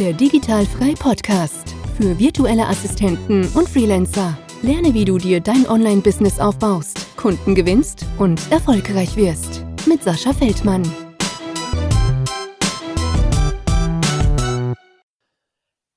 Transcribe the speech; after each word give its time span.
Der 0.00 0.12
Digitalfrei 0.12 0.94
Podcast 0.94 1.72
für 1.96 2.18
virtuelle 2.18 2.66
Assistenten 2.66 3.46
und 3.54 3.68
Freelancer. 3.68 4.36
Lerne, 4.60 4.92
wie 4.92 5.04
du 5.04 5.18
dir 5.18 5.40
dein 5.40 5.68
Online-Business 5.68 6.40
aufbaust, 6.40 7.16
Kunden 7.16 7.54
gewinnst 7.54 8.04
und 8.18 8.50
erfolgreich 8.50 9.14
wirst. 9.14 9.64
Mit 9.86 10.02
Sascha 10.02 10.32
Feldmann. 10.32 10.82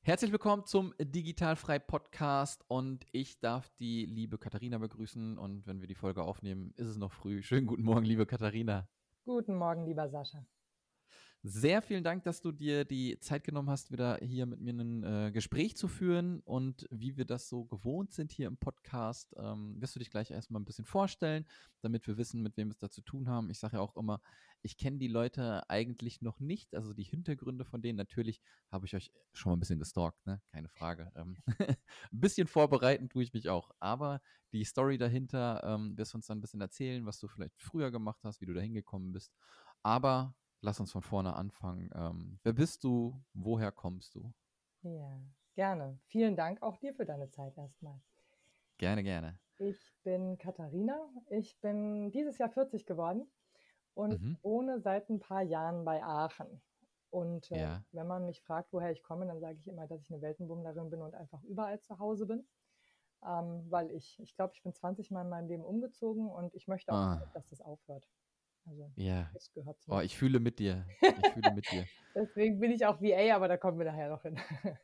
Herzlich 0.03 0.31
willkommen 0.31 0.65
zum 0.67 0.93
Digitalfrei 0.99 1.79
Podcast 1.79 2.63
und 2.67 3.03
ich 3.11 3.39
darf 3.39 3.67
die 3.79 4.05
liebe 4.05 4.37
Katharina 4.37 4.77
begrüßen 4.77 5.39
und 5.39 5.65
wenn 5.65 5.81
wir 5.81 5.87
die 5.87 5.95
Folge 5.95 6.21
aufnehmen, 6.21 6.71
ist 6.75 6.87
es 6.87 6.97
noch 6.97 7.13
früh. 7.13 7.41
Schönen 7.41 7.65
guten 7.65 7.81
Morgen, 7.81 8.05
liebe 8.05 8.27
Katharina. 8.27 8.87
Guten 9.25 9.55
Morgen, 9.55 9.87
lieber 9.87 10.07
Sascha. 10.07 10.45
Sehr 11.49 11.81
vielen 11.81 12.03
Dank, 12.03 12.25
dass 12.25 12.41
du 12.41 12.51
dir 12.51 12.83
die 12.83 13.21
Zeit 13.21 13.45
genommen 13.45 13.69
hast, 13.69 13.89
wieder 13.89 14.17
hier 14.21 14.45
mit 14.45 14.59
mir 14.59 14.73
ein 14.73 15.03
äh, 15.03 15.31
Gespräch 15.31 15.77
zu 15.77 15.87
führen. 15.87 16.41
Und 16.41 16.85
wie 16.91 17.15
wir 17.15 17.23
das 17.23 17.47
so 17.47 17.63
gewohnt 17.63 18.11
sind 18.11 18.33
hier 18.33 18.47
im 18.47 18.57
Podcast, 18.57 19.33
ähm, 19.37 19.79
wirst 19.79 19.95
du 19.95 19.99
dich 19.99 20.09
gleich 20.09 20.29
erstmal 20.29 20.61
ein 20.61 20.65
bisschen 20.65 20.83
vorstellen, 20.83 21.45
damit 21.79 22.05
wir 22.05 22.17
wissen, 22.17 22.41
mit 22.43 22.57
wem 22.57 22.67
wir 22.67 22.73
es 22.73 22.79
da 22.79 22.89
zu 22.89 23.01
tun 23.01 23.29
haben. 23.29 23.49
Ich 23.49 23.59
sage 23.59 23.77
ja 23.77 23.81
auch 23.81 23.95
immer, 23.95 24.19
ich 24.61 24.75
kenne 24.75 24.97
die 24.97 25.07
Leute 25.07 25.69
eigentlich 25.69 26.21
noch 26.21 26.41
nicht, 26.41 26.75
also 26.75 26.93
die 26.93 27.03
Hintergründe 27.03 27.63
von 27.63 27.81
denen. 27.81 27.95
Natürlich 27.95 28.41
habe 28.69 28.85
ich 28.85 28.93
euch 28.93 29.13
schon 29.31 29.51
mal 29.51 29.55
ein 29.55 29.61
bisschen 29.61 29.79
gestalkt, 29.79 30.25
ne? 30.25 30.41
keine 30.51 30.67
Frage. 30.67 31.13
Ähm, 31.15 31.37
ein 31.59 31.77
bisschen 32.11 32.47
vorbereiten 32.47 33.07
tue 33.07 33.23
ich 33.23 33.31
mich 33.31 33.47
auch. 33.47 33.71
Aber 33.79 34.19
die 34.51 34.65
Story 34.65 34.97
dahinter 34.97 35.63
ähm, 35.63 35.97
wirst 35.97 36.11
du 36.11 36.17
uns 36.17 36.27
dann 36.27 36.39
ein 36.39 36.41
bisschen 36.41 36.59
erzählen, 36.59 37.05
was 37.05 37.21
du 37.21 37.29
vielleicht 37.29 37.55
früher 37.55 37.89
gemacht 37.89 38.19
hast, 38.25 38.41
wie 38.41 38.45
du 38.47 38.53
da 38.53 38.59
hingekommen 38.59 39.13
bist. 39.13 39.31
Aber 39.81 40.35
lass 40.67 40.81
uns 40.81 40.91
von 40.91 41.01
vorne 41.01 41.33
anfangen. 41.33 41.89
Ähm, 41.95 42.39
wer 42.43 42.51
bist 42.51 42.83
du? 42.83 43.23
Woher 43.33 43.71
kommst 43.71 44.15
du? 44.15 44.33
Ja, 44.81 45.17
gerne. 45.55 45.97
Vielen 46.07 46.35
Dank 46.35 46.61
auch 46.61 46.75
dir 46.77 46.93
für 46.93 47.05
deine 47.05 47.29
Zeit 47.29 47.57
erstmal. 47.57 48.01
Gerne, 48.77 49.01
gerne. 49.01 49.39
Ich 49.59 49.95
bin 50.03 50.37
Katharina. 50.37 51.09
Ich 51.29 51.57
bin 51.61 52.11
dieses 52.11 52.37
Jahr 52.37 52.49
40 52.49 52.85
geworden 52.85 53.31
und 53.93 54.21
mhm. 54.21 54.37
wohne 54.41 54.81
seit 54.81 55.09
ein 55.09 55.19
paar 55.19 55.41
Jahren 55.41 55.85
bei 55.85 56.03
Aachen. 56.03 56.61
Und 57.11 57.49
äh, 57.51 57.61
ja. 57.61 57.85
wenn 57.93 58.07
man 58.07 58.25
mich 58.25 58.41
fragt, 58.41 58.73
woher 58.73 58.91
ich 58.91 59.01
komme, 59.03 59.25
dann 59.25 59.39
sage 59.39 59.57
ich 59.59 59.67
immer, 59.69 59.87
dass 59.87 60.01
ich 60.01 60.11
eine 60.11 60.21
Weltenbummlerin 60.21 60.89
bin 60.89 61.01
und 61.01 61.15
einfach 61.15 61.41
überall 61.45 61.79
zu 61.79 61.97
Hause 61.97 62.25
bin. 62.25 62.45
Ähm, 63.25 63.65
weil 63.69 63.89
ich, 63.91 64.19
ich 64.19 64.35
glaube, 64.35 64.53
ich 64.53 64.61
bin 64.61 64.73
20 64.73 65.11
Mal 65.11 65.21
in 65.21 65.29
meinem 65.29 65.47
Leben 65.47 65.63
umgezogen 65.63 66.29
und 66.29 66.53
ich 66.53 66.67
möchte 66.67 66.91
auch, 66.91 66.97
ah. 66.97 67.31
dass 67.33 67.47
das 67.47 67.61
aufhört. 67.61 68.05
Also 68.67 68.91
ja. 68.95 69.31
Oh, 69.87 69.99
ich 70.01 70.17
fühle 70.17 70.39
mit 70.39 70.59
dir. 70.59 70.85
Ich 71.27 71.33
fühle 71.33 71.53
mit 71.53 71.71
dir. 71.71 71.85
Deswegen 72.15 72.59
bin 72.59 72.71
ich 72.71 72.85
auch 72.85 73.01
VA, 73.01 73.35
aber 73.35 73.47
da 73.47 73.57
kommen 73.57 73.77
wir 73.77 73.85
nachher 73.85 74.09
noch 74.09 74.21
hin. 74.23 74.37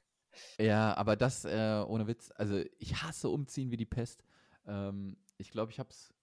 ja, 0.60 0.96
aber 0.96 1.16
das 1.16 1.46
äh, 1.46 1.84
ohne 1.88 2.08
Witz, 2.08 2.32
also 2.36 2.64
ich 2.80 3.02
hasse 3.02 3.30
umziehen 3.30 3.72
wie 3.72 3.78
die 3.78 3.86
Pest. 3.86 4.24
Ähm, 4.66 5.18
ich 5.38 5.52
glaube, 5.52 5.72
ich 5.72 5.80
habe 5.80 5.90
es, 5.90 6.14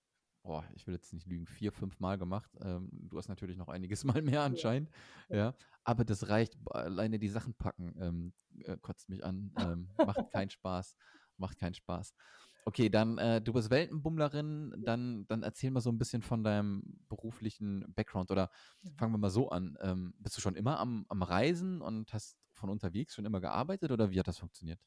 boah, 0.42 0.64
ich 0.74 0.86
will 0.86 0.94
jetzt 0.94 1.12
nicht 1.12 1.26
lügen, 1.26 1.46
vier, 1.46 1.72
fünf 1.72 2.00
Mal 2.00 2.16
gemacht. 2.18 2.50
Ähm, 2.62 2.88
du 2.92 3.18
hast 3.18 3.28
natürlich 3.28 3.56
noch 3.56 3.68
einiges 3.68 4.04
Mal 4.04 4.22
mehr 4.22 4.42
anscheinend. 4.42 4.90
Ja. 5.28 5.36
ja. 5.36 5.54
Aber 5.84 6.04
das 6.04 6.28
reicht. 6.28 6.56
Alleine 6.70 7.18
die 7.18 7.28
Sachen 7.28 7.54
packen 7.54 7.94
ähm, 8.00 8.32
äh, 8.64 8.76
kotzt 8.78 9.08
mich 9.08 9.24
an. 9.24 9.52
Ähm, 9.58 9.88
macht 9.98 10.30
keinen 10.30 10.50
Spaß. 10.50 10.96
Macht 11.36 11.58
keinen 11.58 11.74
Spaß. 11.74 12.14
Okay, 12.64 12.88
dann 12.88 13.18
äh, 13.18 13.40
du 13.40 13.52
bist 13.52 13.70
Weltenbummlerin, 13.70 14.82
dann, 14.84 15.26
dann 15.28 15.42
erzähl 15.42 15.70
mal 15.70 15.80
so 15.80 15.90
ein 15.90 15.98
bisschen 15.98 16.22
von 16.22 16.44
deinem 16.44 16.82
beruflichen 17.08 17.92
Background 17.94 18.30
oder 18.30 18.50
fangen 18.96 19.12
wir 19.12 19.18
mal 19.18 19.30
so 19.30 19.48
an. 19.48 19.78
Ähm, 19.80 20.14
bist 20.18 20.36
du 20.36 20.40
schon 20.40 20.56
immer 20.56 20.78
am, 20.78 21.06
am 21.08 21.22
Reisen 21.22 21.80
und 21.80 22.12
hast 22.12 22.36
von 22.52 22.70
unterwegs 22.70 23.14
schon 23.14 23.24
immer 23.24 23.40
gearbeitet 23.40 23.90
oder 23.90 24.10
wie 24.10 24.18
hat 24.18 24.28
das 24.28 24.38
funktioniert? 24.38 24.78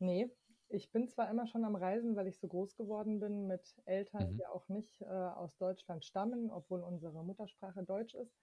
Nee, 0.00 0.28
ich 0.68 0.90
bin 0.90 1.08
zwar 1.08 1.30
immer 1.30 1.46
schon 1.46 1.64
am 1.64 1.76
Reisen, 1.76 2.16
weil 2.16 2.26
ich 2.26 2.38
so 2.38 2.48
groß 2.48 2.76
geworden 2.76 3.20
bin 3.20 3.46
mit 3.46 3.62
Eltern, 3.84 4.32
mhm. 4.32 4.36
die 4.36 4.46
auch 4.46 4.68
nicht 4.68 5.00
äh, 5.02 5.04
aus 5.04 5.56
Deutschland 5.56 6.04
stammen, 6.04 6.50
obwohl 6.50 6.82
unsere 6.82 7.24
Muttersprache 7.24 7.84
Deutsch 7.84 8.14
ist. 8.14 8.36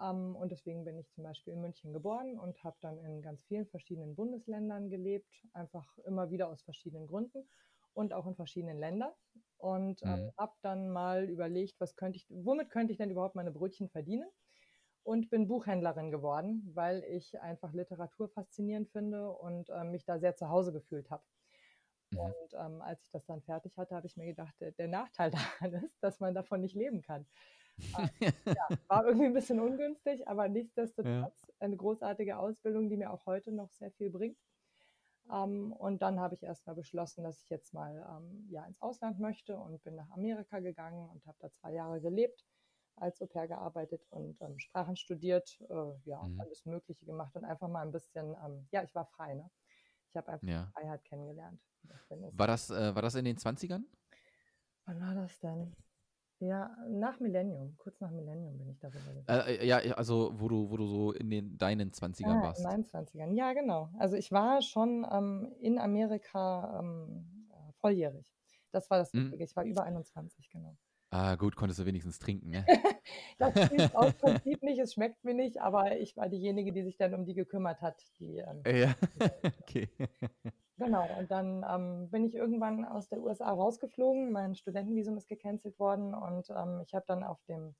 Ähm, 0.00 0.36
und 0.36 0.52
deswegen 0.52 0.84
bin 0.84 0.98
ich 0.98 1.10
zum 1.10 1.24
Beispiel 1.24 1.54
in 1.54 1.60
München 1.60 1.92
geboren 1.92 2.38
und 2.38 2.62
habe 2.64 2.76
dann 2.80 2.98
in 2.98 3.22
ganz 3.22 3.44
vielen 3.44 3.66
verschiedenen 3.66 4.14
Bundesländern 4.14 4.90
gelebt, 4.90 5.46
einfach 5.52 5.96
immer 6.04 6.30
wieder 6.30 6.48
aus 6.48 6.62
verschiedenen 6.62 7.06
Gründen 7.06 7.48
und 7.94 8.12
auch 8.12 8.26
in 8.26 8.34
verschiedenen 8.34 8.78
Ländern. 8.78 9.12
Und 9.56 10.02
ähm, 10.02 10.24
mhm. 10.24 10.32
habe 10.38 10.54
dann 10.62 10.88
mal 10.88 11.28
überlegt, 11.28 11.78
was 11.80 11.94
könnte 11.94 12.16
ich, 12.16 12.26
womit 12.30 12.70
könnte 12.70 12.92
ich 12.92 12.98
denn 12.98 13.10
überhaupt 13.10 13.34
meine 13.34 13.50
Brötchen 13.50 13.90
verdienen? 13.90 14.28
Und 15.02 15.30
bin 15.30 15.48
Buchhändlerin 15.48 16.10
geworden, 16.10 16.70
weil 16.74 17.02
ich 17.04 17.40
einfach 17.40 17.72
Literatur 17.72 18.28
faszinierend 18.28 18.90
finde 18.90 19.30
und 19.30 19.70
ähm, 19.70 19.90
mich 19.90 20.04
da 20.04 20.18
sehr 20.18 20.36
zu 20.36 20.48
Hause 20.48 20.72
gefühlt 20.72 21.10
habe. 21.10 21.22
Mhm. 22.10 22.18
Und 22.18 22.54
ähm, 22.54 22.82
als 22.82 23.02
ich 23.02 23.10
das 23.10 23.24
dann 23.26 23.42
fertig 23.42 23.76
hatte, 23.76 23.94
habe 23.94 24.06
ich 24.06 24.16
mir 24.16 24.26
gedacht, 24.26 24.54
der, 24.60 24.72
der, 24.72 24.88
Nachteil 24.88 25.30
daran 25.60 25.74
ist, 25.84 26.02
dass 26.02 26.20
man 26.20 26.34
davon 26.34 26.60
nicht 26.60 26.74
leben 26.74 27.02
kann. 27.02 27.26
Ähm, 27.98 28.10
ja, 28.46 28.68
war 28.88 29.06
irgendwie 29.06 29.26
ein 29.26 29.32
bisschen 29.32 29.60
ungünstig, 29.60 30.26
aber 30.28 30.48
nichtsdestotrotz 30.48 31.42
ja. 31.46 31.54
eine 31.60 31.76
großartige 31.76 32.38
Ausbildung, 32.38 32.88
die 32.88 32.96
mir 32.96 33.12
auch 33.12 33.26
heute 33.26 33.52
noch 33.52 33.70
sehr 33.72 33.90
viel 33.92 34.10
bringt. 34.10 34.38
Ähm, 35.32 35.72
und 35.72 36.02
dann 36.02 36.20
habe 36.20 36.34
ich 36.34 36.42
erstmal 36.42 36.76
beschlossen, 36.76 37.24
dass 37.24 37.42
ich 37.42 37.50
jetzt 37.50 37.72
mal 37.72 38.06
ähm, 38.10 38.46
ja, 38.50 38.64
ins 38.64 38.80
Ausland 38.80 39.18
möchte 39.18 39.56
und 39.56 39.82
bin 39.84 39.94
nach 39.94 40.10
Amerika 40.10 40.60
gegangen 40.60 41.08
und 41.08 41.24
habe 41.26 41.38
da 41.40 41.50
zwei 41.52 41.72
Jahre 41.72 42.00
gelebt, 42.00 42.44
als 42.96 43.20
Au 43.22 43.26
pair 43.26 43.48
gearbeitet 43.48 44.06
und 44.10 44.40
ähm, 44.40 44.58
Sprachen 44.58 44.96
studiert, 44.96 45.60
äh, 45.68 45.74
ja, 46.04 46.22
mhm. 46.22 46.40
alles 46.40 46.64
Mögliche 46.66 47.06
gemacht 47.06 47.34
und 47.36 47.44
einfach 47.44 47.68
mal 47.68 47.82
ein 47.82 47.92
bisschen, 47.92 48.34
ähm, 48.44 48.66
ja, 48.72 48.82
ich 48.82 48.94
war 48.94 49.06
frei, 49.06 49.34
ne? 49.34 49.50
Ich 50.08 50.16
habe 50.16 50.32
einfach 50.32 50.46
ja. 50.46 50.66
Freiheit 50.74 51.04
kennengelernt. 51.04 51.60
War 52.32 52.46
das, 52.46 52.70
äh, 52.70 52.94
war 52.94 53.02
das 53.02 53.14
in 53.14 53.24
den 53.24 53.36
20ern? 53.36 53.84
Wann 54.86 55.00
war 55.00 55.14
das 55.14 55.38
denn? 55.38 55.72
Ja, 56.40 56.74
nach 56.88 57.20
Millennium, 57.20 57.76
kurz 57.76 58.00
nach 58.00 58.10
Millennium 58.10 58.56
bin 58.56 58.70
ich 58.70 58.78
darüber 58.78 59.12
gegangen. 59.12 59.46
Äh, 59.46 59.56
äh, 59.56 59.66
ja, 59.66 59.76
also 59.94 60.32
wo 60.40 60.48
du, 60.48 60.70
wo 60.70 60.78
du 60.78 60.86
so 60.86 61.12
in 61.12 61.28
den 61.28 61.58
deinen 61.58 61.90
20ern 61.90 62.40
ah, 62.40 62.42
warst. 62.42 62.60
In 62.60 62.66
meinen 62.66 62.84
20ern, 62.84 63.34
ja, 63.34 63.52
genau. 63.52 63.90
Also 63.98 64.16
ich 64.16 64.32
war 64.32 64.62
schon 64.62 65.06
ähm, 65.12 65.52
in 65.60 65.78
Amerika 65.78 66.80
ähm, 66.80 67.46
äh, 67.50 67.72
volljährig. 67.74 68.26
Das 68.70 68.88
war 68.88 68.98
das 68.98 69.12
mhm. 69.12 69.34
Ich 69.38 69.54
war 69.54 69.64
über 69.64 69.82
21, 69.82 70.48
genau. 70.48 70.76
Ah, 71.12 71.34
gut, 71.34 71.56
konntest 71.56 71.80
du 71.80 71.86
wenigstens 71.86 72.20
trinken, 72.20 72.50
ne? 72.50 72.64
das 73.38 73.66
spielt 73.66 73.96
aus 73.96 74.12
Prinzip 74.18 74.62
nicht, 74.62 74.78
es 74.78 74.92
schmeckt 74.92 75.24
mir 75.24 75.34
nicht, 75.34 75.60
aber 75.60 75.98
ich 75.98 76.16
war 76.16 76.28
diejenige, 76.28 76.72
die 76.72 76.84
sich 76.84 76.96
dann 76.96 77.14
um 77.14 77.24
die 77.24 77.34
gekümmert 77.34 77.80
hat. 77.80 78.00
Die, 78.20 78.38
ähm, 78.38 78.62
ja, 78.64 78.94
okay. 79.60 79.88
Genau, 80.76 81.08
und 81.18 81.30
dann 81.30 81.66
ähm, 81.68 82.10
bin 82.10 82.24
ich 82.24 82.36
irgendwann 82.36 82.84
aus 82.84 83.08
der 83.08 83.20
USA 83.20 83.50
rausgeflogen. 83.50 84.30
Mein 84.30 84.54
Studentenvisum 84.54 85.16
ist 85.16 85.28
gecancelt 85.28 85.78
worden 85.80 86.14
und 86.14 86.48
ähm, 86.50 86.80
ich 86.86 86.94
habe 86.94 87.04
dann 87.08 87.24
auf 87.24 87.42
dem 87.48 87.74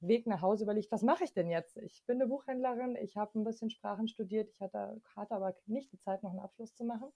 Weg 0.00 0.28
nach 0.28 0.40
Hause 0.40 0.62
überlegt, 0.62 0.92
was 0.92 1.02
mache 1.02 1.24
ich 1.24 1.32
denn 1.32 1.50
jetzt? 1.50 1.76
Ich 1.78 2.04
bin 2.06 2.20
eine 2.20 2.28
Buchhändlerin, 2.28 2.94
ich 2.94 3.16
habe 3.16 3.36
ein 3.36 3.44
bisschen 3.44 3.70
Sprachen 3.70 4.06
studiert, 4.06 4.48
ich 4.50 4.60
hatte, 4.60 5.02
hatte 5.16 5.34
aber 5.34 5.56
nicht 5.66 5.90
die 5.92 5.98
Zeit, 5.98 6.22
noch 6.22 6.30
einen 6.30 6.38
Abschluss 6.38 6.72
zu 6.76 6.84
machen 6.84 7.12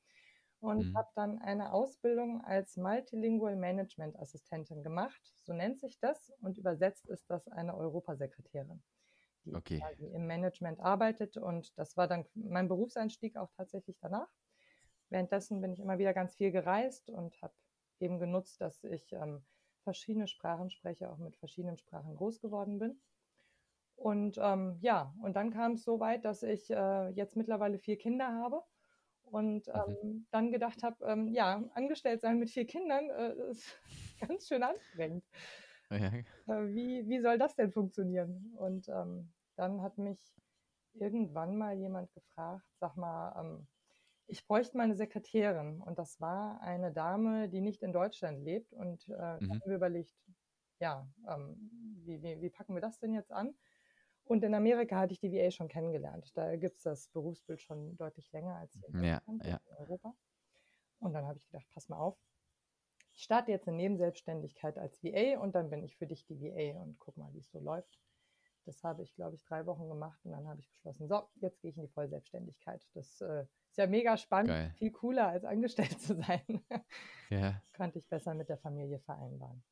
und 0.62 0.90
mhm. 0.90 0.96
habe 0.96 1.08
dann 1.16 1.38
eine 1.40 1.72
Ausbildung 1.72 2.40
als 2.44 2.76
Multilingual 2.76 3.56
Management 3.56 4.16
Assistentin 4.18 4.84
gemacht. 4.84 5.20
So 5.42 5.52
nennt 5.52 5.80
sich 5.80 5.98
das 5.98 6.32
und 6.40 6.56
übersetzt 6.56 7.08
ist 7.08 7.28
das 7.28 7.48
eine 7.48 7.76
Europasekretärin, 7.76 8.80
die 9.44 9.56
okay. 9.56 9.82
im 9.98 10.28
Management 10.28 10.78
arbeitet 10.78 11.36
und 11.36 11.76
das 11.76 11.96
war 11.96 12.06
dann 12.06 12.26
mein 12.34 12.68
Berufseinstieg 12.68 13.36
auch 13.36 13.50
tatsächlich 13.56 13.98
danach. 14.00 14.28
Währenddessen 15.10 15.60
bin 15.60 15.72
ich 15.72 15.80
immer 15.80 15.98
wieder 15.98 16.14
ganz 16.14 16.36
viel 16.36 16.52
gereist 16.52 17.10
und 17.10 17.36
habe 17.42 17.54
eben 17.98 18.20
genutzt, 18.20 18.60
dass 18.60 18.84
ich 18.84 19.12
ähm, 19.12 19.44
verschiedene 19.82 20.28
Sprachen 20.28 20.70
spreche, 20.70 21.10
auch 21.10 21.18
mit 21.18 21.36
verschiedenen 21.36 21.76
Sprachen 21.76 22.14
groß 22.14 22.40
geworden 22.40 22.78
bin. 22.78 23.02
Und 23.96 24.38
ähm, 24.40 24.78
ja, 24.80 25.12
und 25.22 25.34
dann 25.34 25.50
kam 25.50 25.72
es 25.72 25.82
so 25.82 25.98
weit, 25.98 26.24
dass 26.24 26.44
ich 26.44 26.70
äh, 26.70 27.08
jetzt 27.10 27.36
mittlerweile 27.36 27.78
vier 27.78 27.98
Kinder 27.98 28.28
habe 28.28 28.62
und 29.32 29.66
mhm. 29.66 29.72
ähm, 29.74 30.26
dann 30.30 30.52
gedacht 30.52 30.82
habe, 30.82 31.04
ähm, 31.06 31.32
ja, 31.32 31.64
angestellt 31.74 32.20
sein 32.20 32.38
mit 32.38 32.50
vier 32.50 32.66
Kindern 32.66 33.08
äh, 33.10 33.50
ist 33.50 33.80
ganz 34.20 34.46
schön 34.46 34.62
anstrengend. 34.62 35.24
Ja. 35.90 36.12
Äh, 36.46 36.74
wie, 36.74 37.08
wie 37.08 37.20
soll 37.20 37.38
das 37.38 37.54
denn 37.54 37.72
funktionieren? 37.72 38.54
Und 38.58 38.88
ähm, 38.88 39.32
dann 39.56 39.82
hat 39.82 39.98
mich 39.98 40.20
irgendwann 40.94 41.56
mal 41.56 41.74
jemand 41.74 42.12
gefragt, 42.12 42.66
sag 42.78 42.96
mal, 42.96 43.34
ähm, 43.40 43.66
ich 44.26 44.46
bräuchte 44.46 44.76
mal 44.76 44.84
eine 44.84 44.96
Sekretärin. 44.96 45.80
Und 45.80 45.98
das 45.98 46.20
war 46.20 46.60
eine 46.60 46.92
Dame, 46.92 47.48
die 47.48 47.60
nicht 47.60 47.82
in 47.82 47.92
Deutschland 47.92 48.42
lebt. 48.42 48.72
Und 48.72 49.08
äh, 49.08 49.12
mhm. 49.12 49.50
haben 49.50 49.62
wir 49.64 49.76
überlegt, 49.76 50.14
ja, 50.78 51.06
ähm, 51.28 51.70
wie, 52.04 52.22
wie, 52.22 52.40
wie, 52.40 52.50
packen 52.50 52.74
wir 52.74 52.80
das 52.80 52.98
denn 52.98 53.14
jetzt 53.14 53.32
an? 53.32 53.54
Und 54.32 54.42
in 54.44 54.54
Amerika 54.54 54.98
hatte 54.98 55.12
ich 55.12 55.20
die 55.20 55.30
VA 55.30 55.50
schon 55.50 55.68
kennengelernt. 55.68 56.34
Da 56.34 56.56
gibt 56.56 56.78
es 56.78 56.84
das 56.84 57.08
Berufsbild 57.08 57.60
schon 57.60 57.98
deutlich 57.98 58.32
länger 58.32 58.56
als 58.56 58.72
hier 58.72 58.88
in, 58.88 59.04
ja, 59.04 59.22
ja. 59.44 59.60
in 59.68 59.76
Europa. 59.76 60.14
Und 61.00 61.12
dann 61.12 61.26
habe 61.26 61.36
ich 61.36 61.44
gedacht, 61.44 61.66
pass 61.74 61.90
mal 61.90 61.98
auf, 61.98 62.16
ich 63.12 63.24
starte 63.24 63.50
jetzt 63.50 63.68
eine 63.68 63.76
Nebenselbstständigkeit 63.76 64.78
als 64.78 65.04
VA 65.04 65.38
und 65.38 65.54
dann 65.54 65.68
bin 65.68 65.84
ich 65.84 65.98
für 65.98 66.06
dich 66.06 66.24
die 66.24 66.40
VA 66.40 66.80
und 66.80 66.98
guck 66.98 67.18
mal, 67.18 67.30
wie 67.34 67.40
es 67.40 67.50
so 67.50 67.60
läuft. 67.60 68.00
Das 68.64 68.82
habe 68.82 69.02
ich, 69.02 69.14
glaube 69.14 69.36
ich, 69.36 69.44
drei 69.44 69.66
Wochen 69.66 69.86
gemacht 69.86 70.24
und 70.24 70.30
dann 70.30 70.48
habe 70.48 70.60
ich 70.60 70.70
beschlossen, 70.70 71.08
so, 71.08 71.28
jetzt 71.34 71.60
gehe 71.60 71.70
ich 71.70 71.76
in 71.76 71.82
die 71.82 71.92
Vollselbstständigkeit. 71.92 72.88
Das 72.94 73.20
äh, 73.20 73.42
ist 73.68 73.76
ja 73.76 73.86
mega 73.86 74.16
spannend, 74.16 74.48
Geil. 74.48 74.72
viel 74.78 74.92
cooler 74.92 75.28
als 75.28 75.44
angestellt 75.44 76.00
zu 76.00 76.14
sein. 76.14 76.64
Ja. 77.28 77.62
Konnte 77.76 77.98
ich 77.98 78.08
besser 78.08 78.32
mit 78.32 78.48
der 78.48 78.56
Familie 78.56 78.98
vereinbaren. 79.00 79.62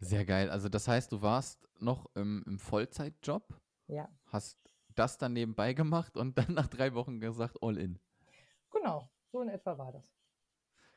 Sehr 0.00 0.26
geil. 0.26 0.50
Also 0.50 0.68
das 0.68 0.86
heißt, 0.86 1.10
du 1.12 1.22
warst 1.22 1.66
noch 1.80 2.14
im, 2.14 2.44
im 2.46 2.58
Vollzeitjob, 2.58 3.58
ja. 3.88 4.08
hast 4.26 4.58
das 4.94 5.18
dann 5.18 5.32
nebenbei 5.32 5.74
gemacht 5.74 6.16
und 6.16 6.38
dann 6.38 6.54
nach 6.54 6.68
drei 6.68 6.94
Wochen 6.94 7.20
gesagt, 7.20 7.58
all 7.62 7.76
in. 7.76 7.98
Genau, 8.70 9.10
so 9.30 9.40
in 9.42 9.48
etwa 9.48 9.76
war 9.78 9.92
das. 9.92 10.04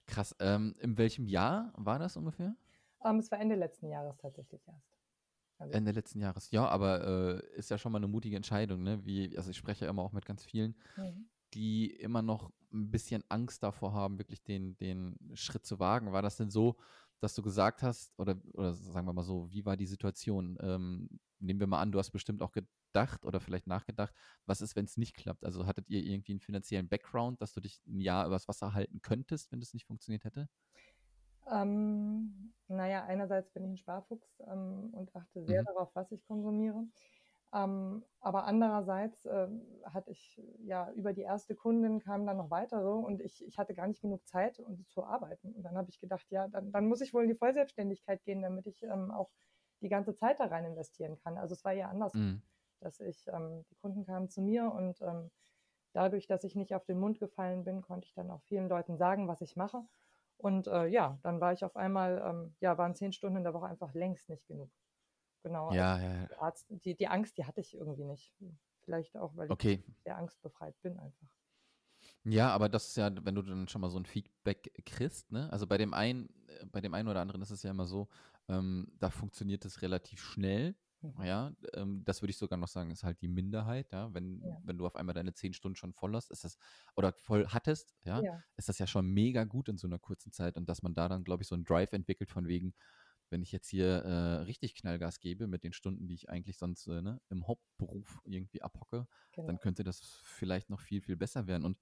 Krass. 0.05 0.35
Ähm, 0.39 0.75
in 0.79 0.97
welchem 0.97 1.27
Jahr 1.27 1.71
war 1.75 1.99
das 1.99 2.17
ungefähr? 2.17 2.55
Um, 2.99 3.11
ähm, 3.11 3.19
es 3.19 3.31
war 3.31 3.39
Ende 3.39 3.55
letzten 3.55 3.89
Jahres 3.89 4.17
tatsächlich 4.17 4.67
erst. 4.67 4.97
Also 5.59 5.73
Ende 5.73 5.91
letzten 5.91 6.19
Jahres. 6.19 6.51
Ja, 6.51 6.67
aber 6.67 7.41
äh, 7.43 7.57
ist 7.57 7.69
ja 7.69 7.77
schon 7.77 7.91
mal 7.91 7.97
eine 7.97 8.07
mutige 8.07 8.35
Entscheidung, 8.35 8.81
ne? 8.81 9.05
Wie, 9.05 9.37
also 9.37 9.51
ich 9.51 9.57
spreche 9.57 9.85
ja 9.85 9.91
immer 9.91 10.01
auch 10.01 10.13
mit 10.13 10.25
ganz 10.25 10.43
vielen, 10.43 10.75
mhm. 10.95 11.29
die 11.53 11.91
immer 11.91 12.21
noch 12.21 12.51
ein 12.71 12.89
bisschen 12.89 13.23
Angst 13.29 13.61
davor 13.61 13.93
haben, 13.93 14.17
wirklich 14.19 14.41
den, 14.43 14.77
den 14.77 15.17
Schritt 15.33 15.65
zu 15.65 15.79
wagen. 15.79 16.13
War 16.13 16.21
das 16.21 16.37
denn 16.37 16.49
so, 16.49 16.77
dass 17.19 17.33
du 17.35 17.41
gesagt 17.41 17.83
hast, 17.83 18.17
oder, 18.17 18.35
oder 18.53 18.73
sagen 18.73 19.05
wir 19.05 19.13
mal 19.13 19.23
so, 19.23 19.51
wie 19.51 19.65
war 19.65 19.77
die 19.77 19.85
Situation? 19.85 20.57
Ähm, 20.61 21.09
nehmen 21.39 21.59
wir 21.59 21.67
mal 21.67 21.81
an, 21.81 21.91
du 21.91 21.99
hast 21.99 22.11
bestimmt 22.11 22.41
auch 22.41 22.51
gedacht 22.51 23.25
oder 23.25 23.39
vielleicht 23.39 23.67
nachgedacht, 23.67 24.13
was 24.45 24.61
ist, 24.61 24.75
wenn 24.75 24.85
es 24.85 24.97
nicht 24.97 25.15
klappt? 25.15 25.45
Also 25.45 25.65
hattet 25.65 25.89
ihr 25.89 26.03
irgendwie 26.03 26.33
einen 26.33 26.41
finanziellen 26.41 26.89
Background, 26.89 27.41
dass 27.41 27.53
du 27.53 27.61
dich 27.61 27.81
ein 27.87 28.01
Jahr 28.01 28.27
übers 28.27 28.47
Wasser 28.47 28.73
halten 28.73 29.01
könntest, 29.01 29.51
wenn 29.51 29.59
das 29.59 29.73
nicht 29.73 29.85
funktioniert 29.85 30.23
hätte? 30.23 30.49
Ähm, 31.51 32.53
naja, 32.67 33.05
einerseits 33.05 33.51
bin 33.51 33.63
ich 33.63 33.71
ein 33.71 33.77
Sparfuchs 33.77 34.39
ähm, 34.47 34.89
und 34.91 35.15
achte 35.15 35.43
sehr 35.43 35.61
mhm. 35.61 35.65
darauf, 35.65 35.89
was 35.95 36.11
ich 36.11 36.23
konsumiere. 36.27 36.85
Ähm, 37.51 38.03
aber 38.19 38.43
andererseits 38.43 39.25
äh, 39.25 39.47
hatte 39.85 40.11
ich 40.11 40.39
ja 40.59 40.91
über 40.91 41.13
die 41.13 41.21
erste 41.21 41.55
Kundin 41.55 41.99
kamen 41.99 42.27
dann 42.27 42.37
noch 42.37 42.51
weitere 42.51 42.89
und 42.89 43.21
ich, 43.21 43.43
ich 43.45 43.57
hatte 43.57 43.73
gar 43.73 43.87
nicht 43.87 44.01
genug 44.01 44.27
Zeit, 44.27 44.59
um 44.59 44.85
zu 44.87 45.03
arbeiten. 45.03 45.53
Und 45.53 45.63
dann 45.63 45.75
habe 45.75 45.89
ich 45.89 45.99
gedacht, 45.99 46.25
ja, 46.29 46.47
dann, 46.47 46.71
dann 46.71 46.87
muss 46.87 47.01
ich 47.01 47.13
wohl 47.13 47.23
in 47.23 47.29
die 47.29 47.35
Vollselbstständigkeit 47.35 48.23
gehen, 48.23 48.41
damit 48.41 48.67
ich 48.67 48.83
ähm, 48.83 49.09
auch 49.09 49.31
die 49.81 49.89
ganze 49.89 50.13
Zeit 50.15 50.39
da 50.39 50.45
rein 50.45 50.65
investieren 50.65 51.17
kann. 51.23 51.37
Also 51.37 51.53
es 51.53 51.63
war 51.63 51.71
ja 51.71 51.89
anders, 51.89 52.13
mhm. 52.13 52.41
dass 52.81 52.99
ich, 52.99 53.27
ähm, 53.27 53.65
die 53.71 53.75
Kunden 53.75 54.05
kamen 54.05 54.29
zu 54.29 54.41
mir 54.41 54.71
und 54.71 55.01
ähm, 55.01 55.31
dadurch, 55.93 56.27
dass 56.27 56.43
ich 56.43 56.55
nicht 56.55 56.75
auf 56.75 56.85
den 56.85 56.99
Mund 56.99 57.19
gefallen 57.19 57.63
bin, 57.63 57.81
konnte 57.81 58.05
ich 58.05 58.13
dann 58.13 58.29
auch 58.29 58.41
vielen 58.43 58.69
Leuten 58.69 58.97
sagen, 58.97 59.27
was 59.27 59.41
ich 59.41 59.55
mache. 59.55 59.81
Und 60.37 60.67
äh, 60.67 60.85
ja, 60.85 61.17
dann 61.23 61.41
war 61.41 61.53
ich 61.53 61.65
auf 61.65 61.75
einmal, 61.75 62.21
ähm, 62.25 62.55
ja, 62.59 62.77
waren 62.77 62.95
zehn 62.95 63.11
Stunden 63.11 63.37
in 63.37 63.43
der 63.43 63.53
Woche 63.53 63.65
einfach 63.65 63.93
längst 63.93 64.29
nicht 64.29 64.47
genug. 64.47 64.69
Genau. 65.43 65.71
Ja, 65.73 65.95
also 65.95 66.05
ja, 66.05 66.13
ja. 66.13 66.41
Arzt, 66.41 66.65
die, 66.69 66.95
die 66.95 67.07
Angst, 67.07 67.37
die 67.37 67.45
hatte 67.45 67.61
ich 67.61 67.75
irgendwie 67.75 68.05
nicht. 68.05 68.33
Vielleicht 68.83 69.17
auch, 69.17 69.35
weil 69.35 69.51
okay. 69.51 69.83
ich 69.85 70.03
sehr 70.03 70.17
angstbefreit 70.17 70.79
bin 70.81 70.97
einfach. 70.97 71.27
Ja, 72.23 72.49
aber 72.49 72.69
das 72.69 72.89
ist 72.89 72.97
ja, 72.97 73.11
wenn 73.23 73.35
du 73.35 73.41
dann 73.41 73.67
schon 73.67 73.81
mal 73.81 73.89
so 73.89 73.99
ein 73.99 74.05
Feedback 74.05 74.71
kriegst, 74.85 75.31
ne? 75.31 75.51
Also 75.51 75.67
bei 75.67 75.77
dem 75.77 75.93
einen, 75.93 76.29
äh, 76.47 76.65
bei 76.65 76.81
dem 76.81 76.93
einen 76.93 77.07
oder 77.07 77.21
anderen 77.21 77.41
ist 77.41 77.51
es 77.51 77.63
ja 77.63 77.71
immer 77.71 77.85
so, 77.85 78.09
ähm, 78.47 78.91
da 78.99 79.09
funktioniert 79.09 79.65
es 79.65 79.81
relativ 79.81 80.21
schnell. 80.21 80.75
Mhm. 81.01 81.23
Ja, 81.23 81.53
ähm, 81.73 82.03
das 82.03 82.21
würde 82.21 82.31
ich 82.31 82.37
sogar 82.37 82.57
noch 82.57 82.67
sagen, 82.67 82.91
ist 82.91 83.03
halt 83.03 83.21
die 83.21 83.29
Minderheit, 83.29 83.91
ja. 83.91 84.13
Wenn, 84.13 84.41
ja. 84.41 84.57
wenn 84.63 84.77
du 84.77 84.85
auf 84.85 84.95
einmal 84.95 85.15
deine 85.15 85.33
zehn 85.33 85.53
Stunden 85.53 85.77
schon 85.77 85.93
voll 85.93 86.13
hast, 86.13 86.29
ist 86.29 86.43
das, 86.43 86.57
oder 86.95 87.13
voll 87.13 87.47
hattest, 87.47 87.95
ja, 88.03 88.21
ja, 88.21 88.43
ist 88.57 88.67
das 88.67 88.79
ja 88.79 88.87
schon 88.87 89.07
mega 89.07 89.45
gut 89.45 89.69
in 89.69 89.77
so 89.77 89.87
einer 89.87 89.99
kurzen 89.99 90.31
Zeit 90.33 90.57
und 90.57 90.67
dass 90.67 90.81
man 90.81 90.93
da 90.93 91.07
dann, 91.07 91.23
glaube 91.23 91.43
ich, 91.43 91.47
so 91.47 91.55
einen 91.55 91.63
Drive 91.63 91.93
entwickelt 91.93 92.29
von 92.29 92.47
wegen, 92.47 92.73
wenn 93.29 93.41
ich 93.41 93.51
jetzt 93.51 93.67
hier 93.67 94.03
äh, 94.03 94.41
richtig 94.43 94.75
Knallgas 94.75 95.19
gebe 95.19 95.47
mit 95.47 95.63
den 95.63 95.73
Stunden, 95.73 96.07
die 96.07 96.15
ich 96.15 96.29
eigentlich 96.29 96.57
sonst 96.57 96.87
äh, 96.87 97.01
ne, 97.01 97.21
im 97.29 97.47
Hauptberuf 97.47 98.19
irgendwie 98.23 98.61
abhocke, 98.61 99.07
genau. 99.31 99.47
dann 99.47 99.59
könnte 99.59 99.83
das 99.83 100.01
vielleicht 100.23 100.69
noch 100.69 100.81
viel, 100.81 101.01
viel 101.01 101.15
besser 101.15 101.47
werden. 101.47 101.65
Und 101.65 101.77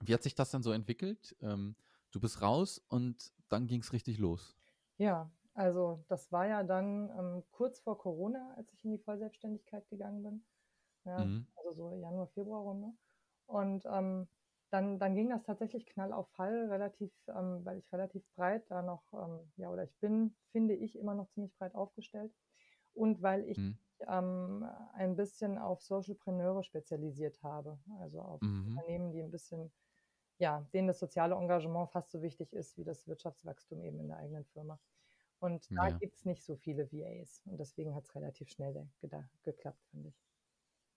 wie 0.00 0.14
hat 0.14 0.22
sich 0.22 0.34
das 0.34 0.50
dann 0.50 0.62
so 0.62 0.72
entwickelt? 0.72 1.36
Ähm, 1.40 1.76
du 2.10 2.20
bist 2.20 2.42
raus 2.42 2.78
und 2.88 3.32
dann 3.48 3.66
ging 3.66 3.80
es 3.80 3.92
richtig 3.92 4.18
los. 4.18 4.56
Ja, 4.98 5.30
also 5.54 6.04
das 6.08 6.32
war 6.32 6.46
ja 6.46 6.62
dann 6.62 7.10
ähm, 7.16 7.44
kurz 7.50 7.80
vor 7.80 7.98
Corona, 7.98 8.54
als 8.56 8.72
ich 8.72 8.84
in 8.84 8.90
die 8.90 8.98
Vollselbstständigkeit 8.98 9.88
gegangen 9.88 10.22
bin. 10.22 10.44
Ja, 11.04 11.24
mhm. 11.24 11.46
Also 11.56 11.72
so 11.72 11.94
Januar, 11.96 12.28
Februar 12.28 12.62
Runde. 12.62 12.92
Und 13.46 13.84
ähm, 13.86 14.28
dann, 14.74 14.98
dann 14.98 15.14
ging 15.14 15.28
das 15.28 15.44
tatsächlich 15.44 15.86
knall 15.86 16.12
auf 16.12 16.28
Fall, 16.30 16.66
relativ, 16.68 17.12
ähm, 17.28 17.64
weil 17.64 17.78
ich 17.78 17.92
relativ 17.92 18.24
breit 18.34 18.68
da 18.72 18.82
noch, 18.82 19.04
ähm, 19.12 19.52
ja, 19.56 19.70
oder 19.70 19.84
ich 19.84 19.96
bin, 20.00 20.34
finde 20.50 20.74
ich, 20.74 20.98
immer 20.98 21.14
noch 21.14 21.28
ziemlich 21.28 21.54
breit 21.54 21.76
aufgestellt. 21.76 22.34
Und 22.92 23.22
weil 23.22 23.48
ich 23.48 23.58
mhm. 23.58 23.78
ähm, 24.08 24.68
ein 24.94 25.14
bisschen 25.14 25.58
auf 25.58 25.80
Socialpreneure 25.80 26.64
spezialisiert 26.64 27.40
habe, 27.44 27.78
also 28.00 28.20
auf 28.20 28.40
mhm. 28.42 28.76
Unternehmen, 28.76 29.12
die 29.12 29.22
ein 29.22 29.30
bisschen, 29.30 29.72
ja, 30.38 30.66
denen 30.72 30.88
das 30.88 30.98
soziale 30.98 31.36
Engagement 31.36 31.90
fast 31.90 32.10
so 32.10 32.20
wichtig 32.20 32.52
ist 32.52 32.76
wie 32.76 32.84
das 32.84 33.06
Wirtschaftswachstum 33.06 33.80
eben 33.80 34.00
in 34.00 34.08
der 34.08 34.16
eigenen 34.16 34.44
Firma. 34.44 34.80
Und 35.38 35.70
da 35.70 35.88
ja. 35.88 35.98
gibt 35.98 36.16
es 36.16 36.24
nicht 36.24 36.42
so 36.42 36.56
viele 36.56 36.90
VAs. 36.90 37.42
Und 37.44 37.58
deswegen 37.58 37.94
hat 37.94 38.06
es 38.06 38.14
relativ 38.16 38.48
schnell 38.48 38.88
geklappt, 39.44 39.84
finde 39.90 40.08
ich. 40.08 40.24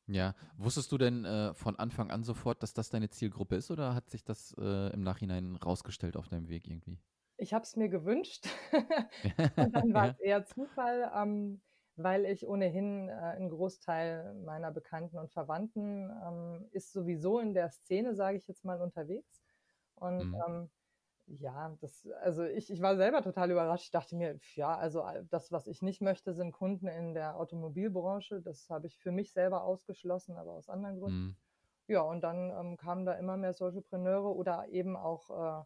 Ja, 0.08 0.36
wusstest 0.58 0.92
du 0.92 0.98
denn 0.98 1.26
äh, 1.26 1.54
von 1.54 1.76
Anfang 1.76 2.12
an 2.12 2.24
sofort, 2.24 2.64
dass 2.64 2.74
das 2.74 2.90
deine 2.90 3.10
Zielgruppe 3.10 3.58
ist 3.58 3.72
oder 3.72 3.94
hat 3.94 4.10
sich 4.10 4.24
das 4.24 4.56
äh, 4.58 4.94
im 4.94 5.04
Nachhinein 5.04 5.58
rausgestellt 5.58 6.16
auf 6.16 6.30
deinem 6.30 6.48
Weg 6.48 6.68
irgendwie? 6.68 6.98
Ich 7.36 7.54
habe 7.54 7.64
es 7.64 7.76
mir 7.76 7.90
gewünscht 7.90 8.48
und 9.58 9.76
dann 9.76 9.94
war 9.94 10.10
es 10.10 10.20
eher 10.20 10.46
Zufall, 10.46 11.12
ähm, 11.14 11.62
weil 11.98 12.26
ich 12.26 12.48
ohnehin 12.48 13.10
äh, 13.10 13.12
ein 13.12 13.50
Großteil 13.50 14.34
meiner 14.46 14.72
Bekannten 14.72 15.18
und 15.18 15.32
Verwandten 15.32 16.10
ähm, 16.26 16.68
ist 16.72 16.94
sowieso 16.94 17.40
in 17.40 17.54
der 17.54 17.70
Szene, 17.70 18.16
sage 18.16 18.38
ich 18.38 18.48
jetzt 18.48 18.64
mal, 18.64 18.82
unterwegs. 18.82 19.44
Und 19.96 20.32
mhm. 20.32 20.38
ähm, 20.48 20.70
ja, 21.28 21.76
das, 21.82 22.08
also 22.22 22.44
ich, 22.44 22.70
ich 22.72 22.82
war 22.82 22.96
selber 22.96 23.22
total 23.22 23.52
überrascht. 23.52 23.86
Ich 23.86 23.92
dachte 23.92 24.16
mir, 24.16 24.40
ja, 24.56 24.76
also 24.76 25.04
das, 25.30 25.52
was 25.52 25.68
ich 25.68 25.82
nicht 25.82 26.02
möchte, 26.02 26.34
sind 26.34 26.52
Kunden 26.54 26.88
in 26.88 27.14
der 27.14 27.38
Automobilbranche. 27.38 28.42
Das 28.42 28.70
habe 28.70 28.88
ich 28.88 28.98
für 28.98 29.12
mich 29.12 29.34
selber 29.34 29.64
ausgeschlossen, 29.64 30.38
aber 30.38 30.54
aus 30.54 30.70
anderen 30.70 31.00
Gründen. 31.00 31.18
Mhm. 31.20 31.36
Ja, 31.88 32.02
und 32.02 32.22
dann 32.24 32.52
ähm, 32.52 32.78
kamen 32.78 33.06
da 33.06 33.14
immer 33.14 33.38
mehr 33.38 33.54
Socialpreneure 33.54 34.36
oder 34.36 34.68
eben 34.70 34.96
auch 34.98 35.30
äh, 35.64 35.66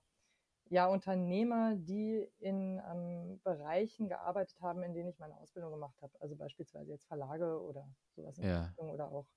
ja, 0.69 0.87
Unternehmer, 0.87 1.75
die 1.75 2.27
in 2.39 2.81
ähm, 2.89 3.41
Bereichen 3.43 4.07
gearbeitet 4.09 4.61
haben, 4.61 4.83
in 4.83 4.93
denen 4.93 5.09
ich 5.09 5.19
meine 5.19 5.37
Ausbildung 5.37 5.71
gemacht 5.71 6.01
habe. 6.01 6.13
Also 6.21 6.35
beispielsweise 6.37 6.91
jetzt 6.91 7.07
Verlage 7.07 7.61
oder 7.61 7.93
sowas 8.11 8.39
in 8.39 8.45
ja. 8.45 8.51
Richtung 8.51 8.91
oder 8.91 9.11
auch 9.11 9.27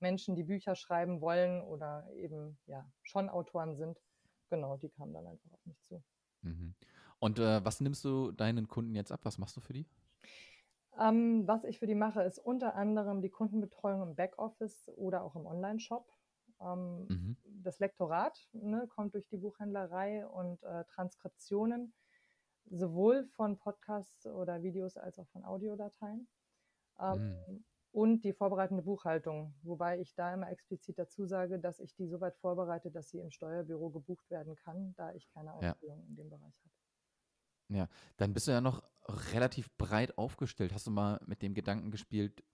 Menschen, 0.00 0.34
die 0.36 0.44
Bücher 0.44 0.74
schreiben 0.76 1.20
wollen 1.20 1.62
oder 1.62 2.08
eben 2.12 2.58
ja 2.66 2.90
schon 3.02 3.28
Autoren 3.30 3.76
sind 3.76 4.00
genau, 4.48 4.76
die 4.76 4.88
kamen 4.88 5.12
dann 5.12 5.26
einfach 5.26 5.52
auf 5.52 5.64
mich 5.66 5.80
zu. 5.82 6.02
Mhm. 6.42 6.74
Und 7.18 7.38
äh, 7.38 7.64
was 7.64 7.80
nimmst 7.80 8.04
du 8.04 8.32
deinen 8.32 8.68
Kunden 8.68 8.94
jetzt 8.94 9.12
ab? 9.12 9.20
Was 9.24 9.38
machst 9.38 9.56
du 9.56 9.60
für 9.60 9.72
die? 9.72 9.86
Ähm, 10.98 11.46
was 11.46 11.64
ich 11.64 11.78
für 11.78 11.86
die 11.86 11.94
mache, 11.94 12.22
ist 12.22 12.38
unter 12.38 12.74
anderem 12.74 13.20
die 13.20 13.30
Kundenbetreuung 13.30 14.02
im 14.02 14.14
Backoffice 14.14 14.90
oder 14.96 15.22
auch 15.22 15.34
im 15.36 15.46
Online-Shop. 15.46 16.10
Ähm, 16.60 17.06
mhm. 17.08 17.36
Das 17.44 17.78
Lektorat 17.78 18.48
ne, 18.52 18.86
kommt 18.88 19.14
durch 19.14 19.26
die 19.28 19.36
Buchhändlerei 19.36 20.26
und 20.26 20.62
äh, 20.62 20.84
Transkriptionen 20.84 21.92
sowohl 22.70 23.24
von 23.36 23.58
Podcasts 23.58 24.26
oder 24.26 24.62
Videos 24.62 24.96
als 24.96 25.18
auch 25.18 25.28
von 25.28 25.44
Audiodateien. 25.44 26.28
Ähm, 26.98 27.36
mhm 27.46 27.64
und 27.96 28.24
die 28.24 28.34
vorbereitende 28.34 28.82
Buchhaltung, 28.82 29.54
wobei 29.62 29.98
ich 29.98 30.14
da 30.14 30.34
immer 30.34 30.50
explizit 30.50 30.98
dazu 30.98 31.24
sage, 31.24 31.58
dass 31.58 31.80
ich 31.80 31.94
die 31.94 32.06
so 32.06 32.20
weit 32.20 32.36
vorbereite, 32.36 32.90
dass 32.90 33.08
sie 33.08 33.20
im 33.20 33.30
Steuerbüro 33.30 33.88
gebucht 33.88 34.30
werden 34.30 34.54
kann, 34.54 34.92
da 34.98 35.14
ich 35.14 35.26
keine 35.30 35.54
Ausbildung 35.54 36.00
ja. 36.00 36.06
in 36.06 36.16
dem 36.16 36.28
Bereich 36.28 36.60
habe. 36.60 37.78
Ja, 37.78 37.88
dann 38.18 38.34
bist 38.34 38.48
du 38.48 38.52
ja 38.52 38.60
noch 38.60 38.82
relativ 39.32 39.74
breit 39.78 40.18
aufgestellt. 40.18 40.74
Hast 40.74 40.86
du 40.86 40.90
mal 40.90 41.22
mit 41.24 41.40
dem 41.40 41.54
Gedanken 41.54 41.90
gespielt, 41.90 42.44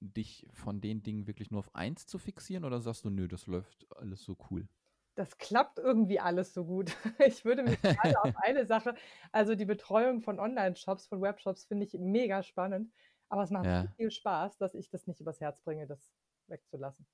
dich 0.00 0.46
von 0.52 0.82
den 0.82 1.02
Dingen 1.02 1.26
wirklich 1.26 1.50
nur 1.50 1.60
auf 1.60 1.74
eins 1.74 2.06
zu 2.06 2.18
fixieren 2.18 2.66
oder 2.66 2.82
sagst 2.82 3.06
du, 3.06 3.08
nö, 3.08 3.28
das 3.28 3.46
läuft 3.46 3.86
alles 3.96 4.22
so 4.22 4.36
cool? 4.50 4.68
Das 5.14 5.38
klappt 5.38 5.78
irgendwie 5.78 6.20
alles 6.20 6.52
so 6.52 6.66
gut. 6.66 6.94
Ich 7.26 7.46
würde 7.46 7.62
mich 7.62 7.80
gerade 7.80 8.22
auf 8.22 8.34
eine 8.42 8.66
Sache, 8.66 8.94
also 9.32 9.54
die 9.54 9.64
Betreuung 9.64 10.20
von 10.20 10.38
Online-Shops, 10.38 11.06
von 11.06 11.22
Webshops 11.22 11.64
finde 11.64 11.86
ich 11.86 11.94
mega 11.94 12.42
spannend. 12.42 12.92
Aber 13.32 13.44
es 13.44 13.50
macht 13.50 13.64
ja. 13.64 13.84
so 13.84 13.88
viel 13.96 14.10
Spaß, 14.10 14.58
dass 14.58 14.74
ich 14.74 14.90
das 14.90 15.06
nicht 15.06 15.18
übers 15.18 15.40
Herz 15.40 15.58
bringe, 15.62 15.86
das 15.86 16.12
wegzulassen. 16.48 17.06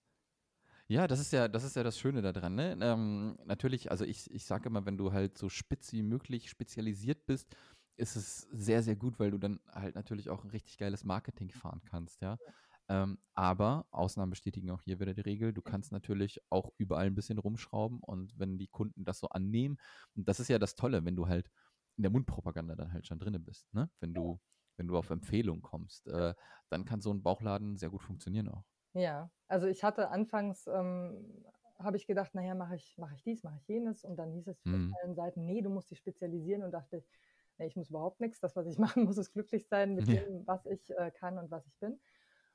Ja, 0.88 1.06
das 1.06 1.20
ist 1.20 1.32
ja, 1.32 1.46
das 1.46 1.62
ist 1.62 1.76
ja 1.76 1.84
das 1.84 1.96
Schöne 1.96 2.22
daran. 2.22 2.56
Ne? 2.56 2.76
Ähm, 2.80 3.38
natürlich, 3.44 3.92
also 3.92 4.04
ich, 4.04 4.28
ich 4.32 4.44
sage 4.44 4.68
immer, 4.68 4.84
wenn 4.84 4.98
du 4.98 5.12
halt 5.12 5.38
so 5.38 5.48
spitz 5.48 5.92
wie 5.92 6.02
möglich 6.02 6.50
spezialisiert 6.50 7.24
bist, 7.26 7.54
ist 7.96 8.16
es 8.16 8.48
sehr, 8.50 8.82
sehr 8.82 8.96
gut, 8.96 9.20
weil 9.20 9.30
du 9.30 9.38
dann 9.38 9.60
halt 9.70 9.94
natürlich 9.94 10.28
auch 10.28 10.42
ein 10.42 10.50
richtig 10.50 10.76
geiles 10.76 11.04
Marketing 11.04 11.50
fahren 11.50 11.82
kannst, 11.88 12.20
ja. 12.20 12.36
Ähm, 12.88 13.18
aber 13.34 13.86
Ausnahmen 13.92 14.30
bestätigen 14.30 14.70
auch 14.72 14.82
hier 14.82 14.98
wieder 14.98 15.14
die 15.14 15.20
Regel. 15.20 15.52
Du 15.52 15.62
kannst 15.62 15.92
natürlich 15.92 16.40
auch 16.50 16.72
überall 16.78 17.06
ein 17.06 17.14
bisschen 17.14 17.38
rumschrauben 17.38 18.00
und 18.00 18.36
wenn 18.40 18.58
die 18.58 18.66
Kunden 18.66 19.04
das 19.04 19.20
so 19.20 19.28
annehmen, 19.28 19.78
und 20.16 20.28
das 20.28 20.40
ist 20.40 20.48
ja 20.48 20.58
das 20.58 20.74
Tolle, 20.74 21.04
wenn 21.04 21.14
du 21.14 21.28
halt 21.28 21.48
in 21.96 22.02
der 22.02 22.10
Mundpropaganda 22.10 22.74
dann 22.74 22.92
halt 22.92 23.06
schon 23.06 23.20
drin 23.20 23.40
bist, 23.44 23.72
ne? 23.72 23.88
Wenn 24.00 24.14
du 24.14 24.40
wenn 24.78 24.88
du 24.88 24.96
auf 24.96 25.10
Empfehlung 25.10 25.62
kommst, 25.62 26.08
äh, 26.08 26.34
dann 26.68 26.84
kann 26.84 27.00
so 27.00 27.12
ein 27.12 27.22
Bauchladen 27.22 27.76
sehr 27.76 27.90
gut 27.90 28.02
funktionieren 28.02 28.48
auch. 28.48 28.64
Ja, 28.94 29.30
also 29.48 29.66
ich 29.66 29.84
hatte 29.84 30.08
anfangs, 30.10 30.66
ähm, 30.66 31.44
habe 31.78 31.96
ich 31.96 32.06
gedacht, 32.06 32.34
naja, 32.34 32.54
mache 32.54 32.74
ich, 32.76 32.96
mache 32.98 33.14
ich 33.14 33.22
dies, 33.22 33.42
mache 33.44 33.58
ich 33.58 33.68
jenes. 33.68 34.04
Und 34.04 34.16
dann 34.16 34.32
hieß 34.32 34.48
es 34.48 34.64
von 34.66 34.66
Mhm. 34.66 34.98
allen 35.02 35.14
Seiten, 35.14 35.44
nee, 35.44 35.60
du 35.62 35.70
musst 35.70 35.90
dich 35.90 35.98
spezialisieren 35.98 36.62
und 36.62 36.72
dachte, 36.72 37.04
nee, 37.58 37.66
ich 37.66 37.76
muss 37.76 37.90
überhaupt 37.90 38.20
nichts. 38.20 38.40
Das, 38.40 38.56
was 38.56 38.66
ich 38.66 38.78
machen 38.78 39.04
muss, 39.04 39.18
ist 39.18 39.32
glücklich 39.32 39.68
sein 39.68 39.94
mit 39.94 40.08
Ja. 40.08 40.28
dem, 40.28 40.46
was 40.46 40.66
ich 40.66 40.90
äh, 40.90 41.10
kann 41.10 41.38
und 41.38 41.50
was 41.50 41.66
ich 41.66 41.78
bin. 41.78 42.00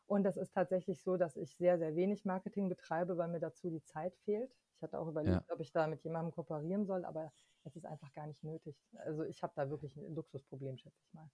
Und 0.06 0.24
das 0.24 0.36
ist 0.38 0.54
tatsächlich 0.54 1.02
so, 1.02 1.16
dass 1.18 1.38
ich 1.38 1.56
sehr, 1.56 1.78
sehr 1.80 1.96
wenig 1.96 2.26
Marketing 2.26 2.68
betreibe, 2.70 3.18
weil 3.18 3.30
mir 3.30 3.40
dazu 3.40 3.70
die 3.70 3.84
Zeit 3.84 4.16
fehlt. 4.18 4.54
Ich 4.76 4.82
hatte 4.84 5.00
auch 5.00 5.08
überlegt, 5.08 5.50
ob 5.52 5.62
ich 5.62 5.72
da 5.72 5.88
mit 5.88 6.04
jemandem 6.04 6.32
kooperieren 6.34 6.86
soll, 6.86 7.06
aber 7.06 7.32
es 7.64 7.76
ist 7.78 7.86
einfach 7.86 8.12
gar 8.14 8.28
nicht 8.28 8.44
nötig. 8.44 8.86
Also 8.98 9.24
ich 9.24 9.42
habe 9.44 9.54
da 9.56 9.70
wirklich 9.70 9.96
ein 9.98 10.14
Luxusproblem, 10.16 10.78
schätze 10.78 11.02
ich 11.08 11.14
mal. 11.14 11.30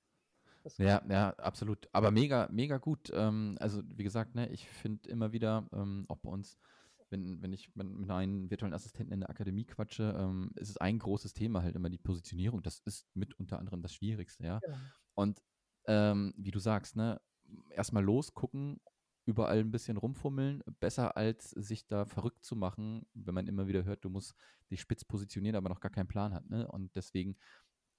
Ja, 0.78 1.02
ja, 1.10 1.30
absolut. 1.38 1.88
Aber 1.92 2.12
mega, 2.12 2.48
mega 2.52 2.78
gut. 2.78 3.12
Ähm, 3.14 3.58
also, 3.60 3.82
wie 3.86 4.04
gesagt, 4.04 4.36
ne, 4.36 4.50
ich 4.50 4.68
finde 4.68 5.10
immer 5.10 5.32
wieder, 5.32 5.68
ähm, 5.74 6.06
auch 6.08 6.18
bei 6.18 6.30
uns, 6.30 6.58
wenn, 7.10 7.42
wenn 7.42 7.54
ich 7.54 7.76
mit, 7.76 7.90
mit 7.90 8.10
einem 8.12 8.50
virtuellen 8.50 8.74
Assistenten 8.74 9.14
in 9.14 9.22
der 9.22 9.30
Akademie 9.30 9.66
quatsche, 9.66 10.16
ähm, 10.18 10.52
ist 10.56 10.70
es 10.70 10.78
ein 10.78 11.00
großes 11.00 11.34
Thema 11.34 11.64
halt 11.64 11.76
immer 11.76 11.90
die 11.90 11.98
Positionierung. 11.98 12.62
Das 12.62 12.82
ist 12.86 13.08
mit 13.14 13.38
unter 13.40 13.60
anderem 13.60 13.82
das 13.82 13.94
Schwierigste, 13.94 14.44
ja. 14.44 14.60
Genau. 14.60 14.78
Und 15.16 15.42
ähm, 15.88 16.34
wie 16.38 16.52
du 16.52 16.60
sagst, 16.60 16.96
ne, 16.96 17.20
erstmal 17.72 18.04
losgucken, 18.04 18.80
überall 19.26 19.60
ein 19.60 19.72
bisschen 19.72 19.98
rumfummeln, 19.98 20.64
besser 20.80 21.16
als 21.16 21.52
sich 21.52 21.88
da 21.88 22.06
verrückt 22.06 22.44
zu 22.44 22.56
machen, 22.56 23.06
wenn 23.14 23.36
man 23.36 23.48
immer 23.48 23.68
wieder 23.68 23.84
hört, 23.84 24.04
du 24.04 24.10
musst 24.10 24.34
dich 24.72 24.82
spitz 24.82 25.06
positionieren, 25.06 25.56
aber 25.56 25.70
noch 25.70 25.80
gar 25.80 25.92
keinen 25.92 26.08
Plan 26.08 26.34
hat. 26.34 26.50
Ne? 26.50 26.68
Und 26.68 26.96
deswegen 26.96 27.38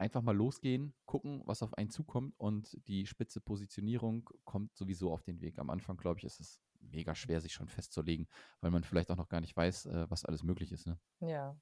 einfach 0.00 0.22
mal 0.22 0.36
losgehen, 0.36 0.94
gucken, 1.04 1.42
was 1.46 1.62
auf 1.62 1.74
einen 1.74 1.90
zukommt 1.90 2.34
und 2.38 2.76
die 2.88 3.06
spitze 3.06 3.40
Positionierung 3.40 4.28
kommt 4.44 4.74
sowieso 4.74 5.12
auf 5.12 5.22
den 5.22 5.40
Weg. 5.40 5.58
Am 5.58 5.70
Anfang, 5.70 5.96
glaube 5.96 6.18
ich, 6.18 6.24
ist 6.24 6.40
es 6.40 6.60
mega 6.80 7.14
schwer, 7.14 7.40
sich 7.40 7.52
schon 7.52 7.68
festzulegen, 7.68 8.26
weil 8.60 8.70
man 8.70 8.82
vielleicht 8.82 9.10
auch 9.10 9.16
noch 9.16 9.28
gar 9.28 9.40
nicht 9.40 9.56
weiß, 9.56 9.86
äh, 9.86 10.10
was 10.10 10.24
alles 10.24 10.42
möglich 10.42 10.72
ist. 10.72 10.86
Ne? 10.86 10.98
Ja, 11.20 11.56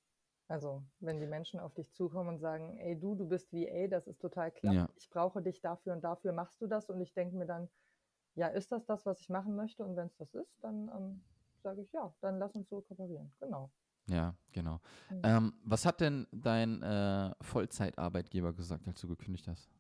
also 0.46 0.82
wenn 1.00 1.20
die 1.20 1.26
Menschen 1.26 1.60
auf 1.60 1.74
dich 1.74 1.92
zukommen 1.92 2.28
und 2.30 2.38
sagen, 2.38 2.78
ey 2.78 2.98
du, 2.98 3.14
du 3.14 3.28
bist 3.28 3.52
VA, 3.52 3.88
das 3.88 4.06
ist 4.06 4.20
total 4.20 4.50
klasse, 4.52 4.76
Ja. 4.76 4.88
ich 4.96 5.10
brauche 5.10 5.42
dich 5.42 5.60
dafür 5.60 5.92
und 5.92 6.02
dafür 6.02 6.32
machst 6.32 6.60
du 6.62 6.66
das 6.66 6.88
und 6.88 7.00
ich 7.00 7.12
denke 7.12 7.36
mir 7.36 7.46
dann, 7.46 7.68
ja, 8.34 8.46
ist 8.46 8.70
das 8.70 8.86
das, 8.86 9.04
was 9.04 9.20
ich 9.20 9.28
machen 9.28 9.56
möchte? 9.56 9.84
Und 9.84 9.96
wenn 9.96 10.06
es 10.06 10.16
das 10.16 10.32
ist, 10.34 10.62
dann 10.62 10.88
ähm, 10.94 11.20
sage 11.62 11.82
ich, 11.82 11.90
ja, 11.92 12.14
dann 12.20 12.38
lass 12.38 12.54
uns 12.54 12.68
so 12.68 12.80
kooperieren. 12.80 13.32
Genau. 13.40 13.70
Ja, 14.08 14.34
genau. 14.52 14.80
Mhm. 15.10 15.20
Ähm, 15.22 15.52
was 15.64 15.84
hat 15.84 16.00
denn 16.00 16.26
dein 16.32 16.82
äh, 16.82 17.32
Vollzeitarbeitgeber 17.40 18.52
gesagt, 18.52 18.86
als 18.88 19.00
du 19.00 19.08
gekündigt 19.08 19.46
hast? 19.48 19.70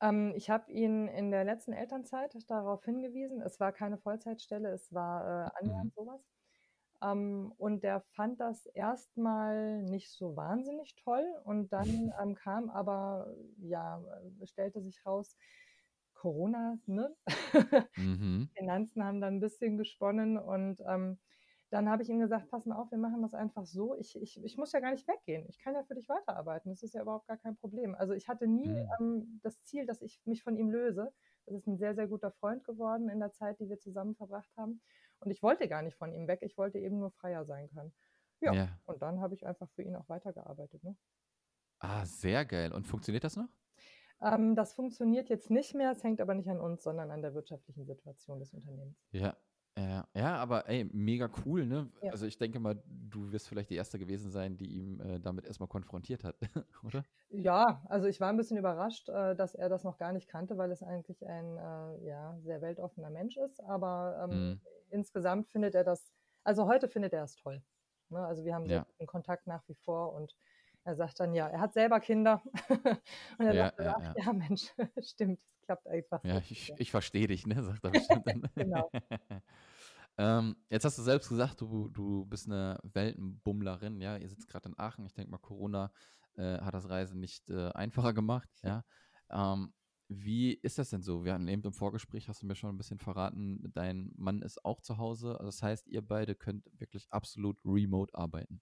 Ähm, 0.00 0.32
ich 0.36 0.50
habe 0.50 0.70
ihn 0.72 1.08
in 1.08 1.30
der 1.30 1.44
letzten 1.44 1.72
Elternzeit 1.72 2.36
darauf 2.48 2.84
hingewiesen. 2.84 3.40
Es 3.40 3.60
war 3.60 3.72
keine 3.72 3.98
Vollzeitstelle, 3.98 4.70
es 4.70 4.92
war 4.92 5.46
äh, 5.46 5.50
annähernd 5.58 5.94
sowas. 5.94 6.20
Ähm, 7.02 7.52
und 7.58 7.82
der 7.82 8.00
fand 8.14 8.40
das 8.40 8.66
erstmal 8.66 9.82
nicht 9.82 10.10
so 10.10 10.36
wahnsinnig 10.36 10.94
toll. 10.96 11.24
Und 11.44 11.72
dann 11.72 11.86
ähm, 12.22 12.34
kam 12.34 12.68
aber, 12.70 13.32
ja, 13.58 14.02
stellte 14.44 14.80
sich 14.82 15.04
raus, 15.06 15.36
Corona, 16.14 16.78
ne? 16.86 17.14
Mhm. 17.96 18.48
Finanzen 18.56 19.04
haben 19.04 19.20
dann 19.20 19.34
ein 19.34 19.40
bisschen 19.40 19.76
gesponnen 19.76 20.38
und 20.38 20.80
ähm, 20.88 21.18
dann 21.70 21.88
habe 21.88 22.02
ich 22.02 22.08
ihm 22.08 22.20
gesagt, 22.20 22.48
pass 22.50 22.64
mal 22.66 22.76
auf, 22.76 22.90
wir 22.90 22.98
machen 22.98 23.22
das 23.22 23.34
einfach 23.34 23.66
so. 23.66 23.96
Ich, 23.96 24.14
ich, 24.20 24.42
ich 24.44 24.56
muss 24.56 24.72
ja 24.72 24.80
gar 24.80 24.92
nicht 24.92 25.06
weggehen. 25.08 25.46
Ich 25.48 25.58
kann 25.58 25.74
ja 25.74 25.82
für 25.82 25.94
dich 25.94 26.08
weiterarbeiten. 26.08 26.70
Das 26.70 26.82
ist 26.82 26.94
ja 26.94 27.02
überhaupt 27.02 27.26
gar 27.26 27.36
kein 27.38 27.56
Problem. 27.56 27.94
Also 27.96 28.12
ich 28.14 28.28
hatte 28.28 28.46
nie 28.46 28.68
Mhm. 28.68 28.88
ähm, 29.00 29.40
das 29.42 29.62
Ziel, 29.64 29.86
dass 29.86 30.00
ich 30.02 30.20
mich 30.26 30.42
von 30.44 30.56
ihm 30.56 30.70
löse. 30.70 31.12
Das 31.46 31.54
ist 31.56 31.66
ein 31.66 31.76
sehr, 31.78 31.94
sehr 31.94 32.06
guter 32.08 32.30
Freund 32.32 32.64
geworden 32.64 33.08
in 33.08 33.18
der 33.20 33.32
Zeit, 33.32 33.58
die 33.60 33.68
wir 33.68 33.78
zusammen 33.78 34.14
verbracht 34.14 34.50
haben. 34.56 34.80
Und 35.20 35.30
ich 35.30 35.42
wollte 35.42 35.68
gar 35.68 35.82
nicht 35.82 35.96
von 35.96 36.12
ihm 36.12 36.28
weg. 36.28 36.40
Ich 36.42 36.56
wollte 36.58 36.78
eben 36.78 36.98
nur 36.98 37.10
freier 37.10 37.44
sein 37.44 37.68
können. 37.68 37.94
Ja. 38.40 38.52
Ja. 38.52 38.68
Und 38.84 39.02
dann 39.02 39.20
habe 39.20 39.34
ich 39.34 39.46
einfach 39.46 39.70
für 39.70 39.82
ihn 39.82 39.96
auch 39.96 40.08
weitergearbeitet. 40.08 40.82
Ne? 40.84 40.96
Ah, 41.78 42.04
sehr 42.04 42.44
geil. 42.44 42.72
Und 42.72 42.86
funktioniert 42.86 43.24
das 43.24 43.36
noch? 43.36 43.48
Ähm, 44.20 44.54
das 44.54 44.74
funktioniert 44.74 45.28
jetzt 45.28 45.50
nicht 45.50 45.74
mehr. 45.74 45.90
Es 45.92 46.02
hängt 46.02 46.20
aber 46.20 46.34
nicht 46.34 46.48
an 46.48 46.60
uns, 46.60 46.82
sondern 46.82 47.10
an 47.10 47.22
der 47.22 47.34
wirtschaftlichen 47.34 47.84
Situation 47.86 48.38
des 48.40 48.52
Unternehmens. 48.54 48.98
Ja. 49.10 49.36
Ja, 49.78 50.08
ja, 50.14 50.36
aber 50.38 50.68
ey, 50.70 50.84
mega 50.90 51.28
cool, 51.44 51.66
ne? 51.66 51.92
Ja. 52.00 52.10
Also 52.10 52.24
ich 52.24 52.38
denke 52.38 52.58
mal, 52.60 52.82
du 52.86 53.30
wirst 53.32 53.46
vielleicht 53.48 53.68
die 53.68 53.74
erste 53.74 53.98
gewesen 53.98 54.30
sein, 54.30 54.56
die 54.56 54.68
ihm 54.68 55.00
äh, 55.00 55.20
damit 55.20 55.44
erstmal 55.44 55.68
konfrontiert 55.68 56.24
hat, 56.24 56.38
oder? 56.82 57.06
Ja, 57.30 57.82
also 57.88 58.06
ich 58.06 58.20
war 58.20 58.28
ein 58.30 58.36
bisschen 58.36 58.56
überrascht, 58.56 59.08
äh, 59.08 59.34
dass 59.34 59.54
er 59.56 59.68
das 59.68 59.82
noch 59.82 59.98
gar 59.98 60.12
nicht 60.12 60.28
kannte, 60.28 60.58
weil 60.58 60.70
es 60.70 60.82
eigentlich 60.82 61.26
ein 61.26 61.56
äh, 61.56 62.06
ja, 62.06 62.38
sehr 62.40 62.60
weltoffener 62.62 63.10
Mensch 63.10 63.36
ist. 63.36 63.60
Aber 63.60 64.20
ähm, 64.22 64.54
Mhm. 64.54 64.60
insgesamt 64.90 65.48
findet 65.48 65.74
er 65.74 65.82
das, 65.82 66.12
also 66.44 66.66
heute 66.66 66.88
findet 66.88 67.12
er 67.12 67.24
es 67.24 67.34
toll. 67.34 67.64
Ne? 68.10 68.24
Also 68.24 68.44
wir 68.44 68.54
haben 68.54 68.64
Ja. 68.64 68.86
guten 68.86 69.06
Kontakt 69.06 69.46
nach 69.48 69.66
wie 69.68 69.74
vor 69.74 70.12
und 70.12 70.36
er 70.84 70.94
sagt 70.94 71.18
dann, 71.18 71.34
ja, 71.34 71.48
er 71.48 71.60
hat 71.60 71.72
selber 71.72 71.98
Kinder. 71.98 72.42
und 73.38 73.44
er 73.46 73.54
Ja, 73.54 73.72
sagt, 73.72 73.74
ja, 73.78 73.94
ach, 73.96 74.02
ja. 74.02 74.16
ja, 74.24 74.32
Mensch, 74.32 74.72
stimmt, 75.02 75.42
klappt 75.66 75.86
einfach. 75.86 76.24
Ja, 76.24 76.38
ich, 76.38 76.72
ich 76.78 76.90
verstehe 76.90 77.26
dich, 77.26 77.46
ne? 77.46 77.62
Sagt 77.62 77.84
er 77.84 77.90
bestimmt 78.22 78.26
dann. 78.26 78.48
Genau. 78.54 78.90
ähm, 80.18 80.56
jetzt 80.70 80.84
hast 80.84 80.98
du 80.98 81.02
selbst 81.02 81.28
gesagt, 81.28 81.60
du, 81.60 81.88
du 81.88 82.24
bist 82.24 82.46
eine 82.46 82.78
Weltenbummlerin, 82.82 84.00
ja. 84.00 84.16
Ihr 84.16 84.28
sitzt 84.28 84.48
gerade 84.48 84.68
in 84.68 84.78
Aachen. 84.78 85.04
Ich 85.06 85.14
denke 85.14 85.30
mal, 85.30 85.38
Corona 85.38 85.92
äh, 86.36 86.58
hat 86.58 86.74
das 86.74 86.88
Reisen 86.88 87.20
nicht 87.20 87.50
äh, 87.50 87.70
einfacher 87.72 88.14
gemacht, 88.14 88.48
ja. 88.62 88.84
Ähm, 89.30 89.74
wie 90.08 90.54
ist 90.54 90.78
das 90.78 90.90
denn 90.90 91.02
so? 91.02 91.24
Wir 91.24 91.34
hatten 91.34 91.48
eben 91.48 91.62
im 91.62 91.72
Vorgespräch, 91.72 92.28
hast 92.28 92.42
du 92.42 92.46
mir 92.46 92.54
schon 92.54 92.70
ein 92.70 92.78
bisschen 92.78 92.98
verraten, 92.98 93.72
dein 93.74 94.12
Mann 94.16 94.40
ist 94.42 94.64
auch 94.64 94.80
zu 94.80 94.98
Hause. 94.98 95.32
Also 95.32 95.46
das 95.46 95.62
heißt, 95.62 95.88
ihr 95.88 96.06
beide 96.06 96.36
könnt 96.36 96.64
wirklich 96.78 97.08
absolut 97.10 97.58
remote 97.64 98.14
arbeiten. 98.14 98.60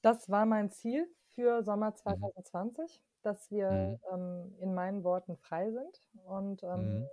Das 0.00 0.30
war 0.30 0.46
mein 0.46 0.70
Ziel 0.70 1.06
für 1.34 1.60
Mhm. 1.60 1.64
Sommer 1.64 1.94
2020, 1.94 3.00
dass 3.22 3.50
wir 3.50 3.98
ähm, 4.12 4.54
in 4.58 4.74
meinen 4.74 5.04
Worten 5.04 5.36
frei 5.36 5.70
sind. 5.72 6.02
Und 6.24 6.62
ähm, 6.62 6.74
Mhm. 6.74 7.10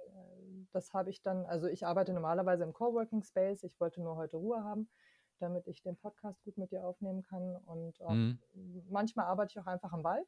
das 0.72 0.94
habe 0.94 1.10
ich 1.10 1.22
dann, 1.22 1.46
also 1.46 1.68
ich 1.68 1.86
arbeite 1.86 2.14
normalerweise 2.14 2.64
im 2.64 2.74
Coworking 2.74 3.24
Space. 3.24 3.64
Ich 3.64 3.80
wollte 3.80 4.02
nur 4.02 4.16
heute 4.16 4.38
Ruhe 4.38 4.64
haben, 4.64 4.90
damit 5.40 5.68
ich 5.68 5.82
den 5.82 5.98
Podcast 5.98 6.44
gut 6.44 6.58
mit 6.58 6.72
dir 6.72 6.86
aufnehmen 6.86 7.24
kann. 7.24 7.56
Und 7.58 8.00
ähm, 8.02 8.08
Mhm. 8.08 8.40
manchmal 8.90 9.26
arbeite 9.28 9.52
ich 9.54 9.60
auch 9.60 9.68
einfach 9.68 9.94
im 9.94 10.04
Wald. 10.04 10.28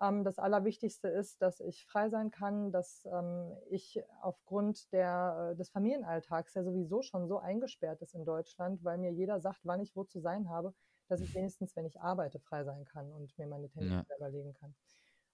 Ähm, 0.00 0.24
das 0.24 0.38
Allerwichtigste 0.38 1.08
ist, 1.08 1.42
dass 1.42 1.60
ich 1.60 1.86
frei 1.86 2.08
sein 2.10 2.30
kann, 2.30 2.72
dass 2.72 3.04
ähm, 3.06 3.56
ich 3.70 4.02
aufgrund 4.22 4.92
der, 4.92 5.52
äh, 5.52 5.56
des 5.56 5.70
Familienalltags, 5.70 6.52
der 6.54 6.64
sowieso 6.64 7.02
schon 7.02 7.28
so 7.28 7.38
eingesperrt 7.38 8.02
ist 8.02 8.14
in 8.14 8.24
Deutschland, 8.24 8.84
weil 8.84 8.98
mir 8.98 9.12
jeder 9.12 9.40
sagt, 9.40 9.60
wann 9.64 9.80
ich 9.80 9.94
wo 9.96 10.04
zu 10.04 10.20
sein 10.20 10.48
habe, 10.50 10.74
dass 11.08 11.20
ich 11.20 11.34
wenigstens, 11.34 11.76
wenn 11.76 11.86
ich 11.86 12.00
arbeite, 12.00 12.40
frei 12.40 12.64
sein 12.64 12.84
kann 12.84 13.12
und 13.12 13.36
mir 13.38 13.46
meine 13.46 13.68
Termine 13.68 13.92
Ja. 13.92 14.04
selber 14.08 14.30
legen 14.30 14.54
kann. 14.54 14.74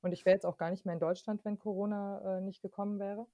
Und 0.02 0.12
ich 0.12 0.25
wäre 0.25 0.35
jetzt 0.35 0.47
auch 0.47 0.59
gar 0.59 0.71
nicht 0.71 0.85
mehr 0.87 0.95
in 0.95 1.00
Deutschland, 1.00 1.45
wenn 1.45 1.59
Corona 1.59 2.38
äh, 2.38 2.40
nicht 2.40 2.62
gekommen 2.62 2.99
wäre. 3.00 3.26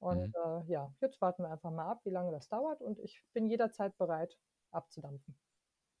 Und 0.00 0.26
Mhm. 0.26 0.32
äh, 0.34 0.64
ja, 0.72 0.94
jetzt 1.00 1.20
warten 1.22 1.42
wir 1.44 1.50
einfach 1.50 1.70
mal 1.72 1.90
ab, 1.90 2.02
wie 2.04 2.10
lange 2.10 2.32
das 2.32 2.48
dauert. 2.48 2.82
Und 2.82 2.98
ich 3.00 3.24
bin 3.34 3.48
jederzeit 3.48 3.96
bereit, 3.98 4.38
abzudampfen. 4.72 5.38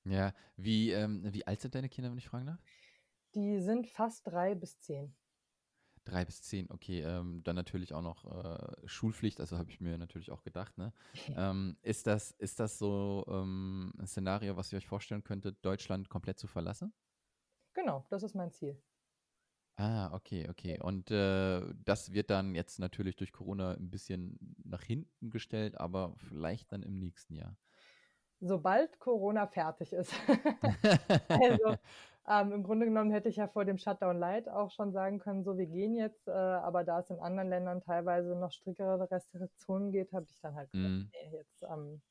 Ja, 0.04 0.34
wie, 0.56 0.90
ähm, 0.92 1.32
wie 1.32 1.46
alt 1.46 1.60
sind 1.62 1.74
deine 1.74 1.88
Kinder, 1.88 2.10
wenn 2.10 2.18
ich 2.18 2.28
fragen 2.28 2.46
darf? 2.46 2.60
Die 3.34 3.58
sind 3.58 3.88
fast 3.88 4.28
drei 4.28 4.54
bis 4.54 4.78
zehn. 4.78 5.16
Drei 6.04 6.24
bis 6.24 6.42
zehn, 6.42 6.70
okay. 6.70 7.02
Ähm, 7.02 7.42
dann 7.44 7.56
natürlich 7.56 7.92
auch 7.92 8.00
noch 8.02 8.24
äh, 8.24 8.88
Schulpflicht, 8.88 9.38
also 9.38 9.58
habe 9.58 9.70
ich 9.70 9.80
mir 9.80 9.98
natürlich 9.98 10.30
auch 10.30 10.42
gedacht. 10.42 10.78
Ne? 10.78 10.94
ähm, 11.34 11.76
ist, 11.82 12.06
das, 12.06 12.30
ist 12.32 12.58
das 12.58 12.78
so 12.78 13.24
ähm, 13.28 13.92
ein 13.98 14.06
Szenario, 14.06 14.56
was 14.56 14.72
ihr 14.72 14.78
euch 14.78 14.86
vorstellen 14.86 15.24
könntet, 15.24 15.58
Deutschland 15.64 16.08
komplett 16.08 16.38
zu 16.38 16.46
verlassen? 16.46 16.94
Genau, 17.74 18.06
das 18.10 18.22
ist 18.22 18.34
mein 18.36 18.52
Ziel. 18.52 18.80
Ah, 19.80 20.10
okay, 20.12 20.46
okay. 20.50 20.78
Und 20.78 21.10
äh, 21.10 21.62
das 21.86 22.12
wird 22.12 22.28
dann 22.28 22.54
jetzt 22.54 22.78
natürlich 22.78 23.16
durch 23.16 23.32
Corona 23.32 23.72
ein 23.72 23.88
bisschen 23.88 24.38
nach 24.62 24.82
hinten 24.82 25.30
gestellt, 25.30 25.80
aber 25.80 26.14
vielleicht 26.18 26.70
dann 26.70 26.82
im 26.82 26.98
nächsten 26.98 27.34
Jahr. 27.34 27.56
Sobald 28.40 28.98
Corona 28.98 29.46
fertig 29.46 29.94
ist. 29.94 30.12
also 31.30 31.76
ähm, 32.28 32.52
im 32.52 32.62
Grunde 32.62 32.84
genommen 32.84 33.10
hätte 33.10 33.30
ich 33.30 33.36
ja 33.36 33.48
vor 33.48 33.64
dem 33.64 33.78
Shutdown 33.78 34.18
Light 34.18 34.50
auch 34.50 34.70
schon 34.70 34.92
sagen 34.92 35.18
können, 35.18 35.44
so 35.44 35.56
wir 35.56 35.66
gehen 35.66 35.94
jetzt, 35.94 36.28
äh, 36.28 36.32
aber 36.32 36.84
da 36.84 37.00
es 37.00 37.08
in 37.08 37.18
anderen 37.18 37.48
Ländern 37.48 37.80
teilweise 37.80 38.36
noch 38.36 38.52
strickere 38.52 39.10
Restriktionen 39.10 39.92
geht, 39.92 40.12
habe 40.12 40.26
ich 40.28 40.40
dann 40.40 40.56
halt 40.56 40.70
gesagt, 40.72 40.92
Mhm. 40.92 41.10
nee, 41.12 41.36
jetzt 41.38 41.62
ähm, 41.62 42.02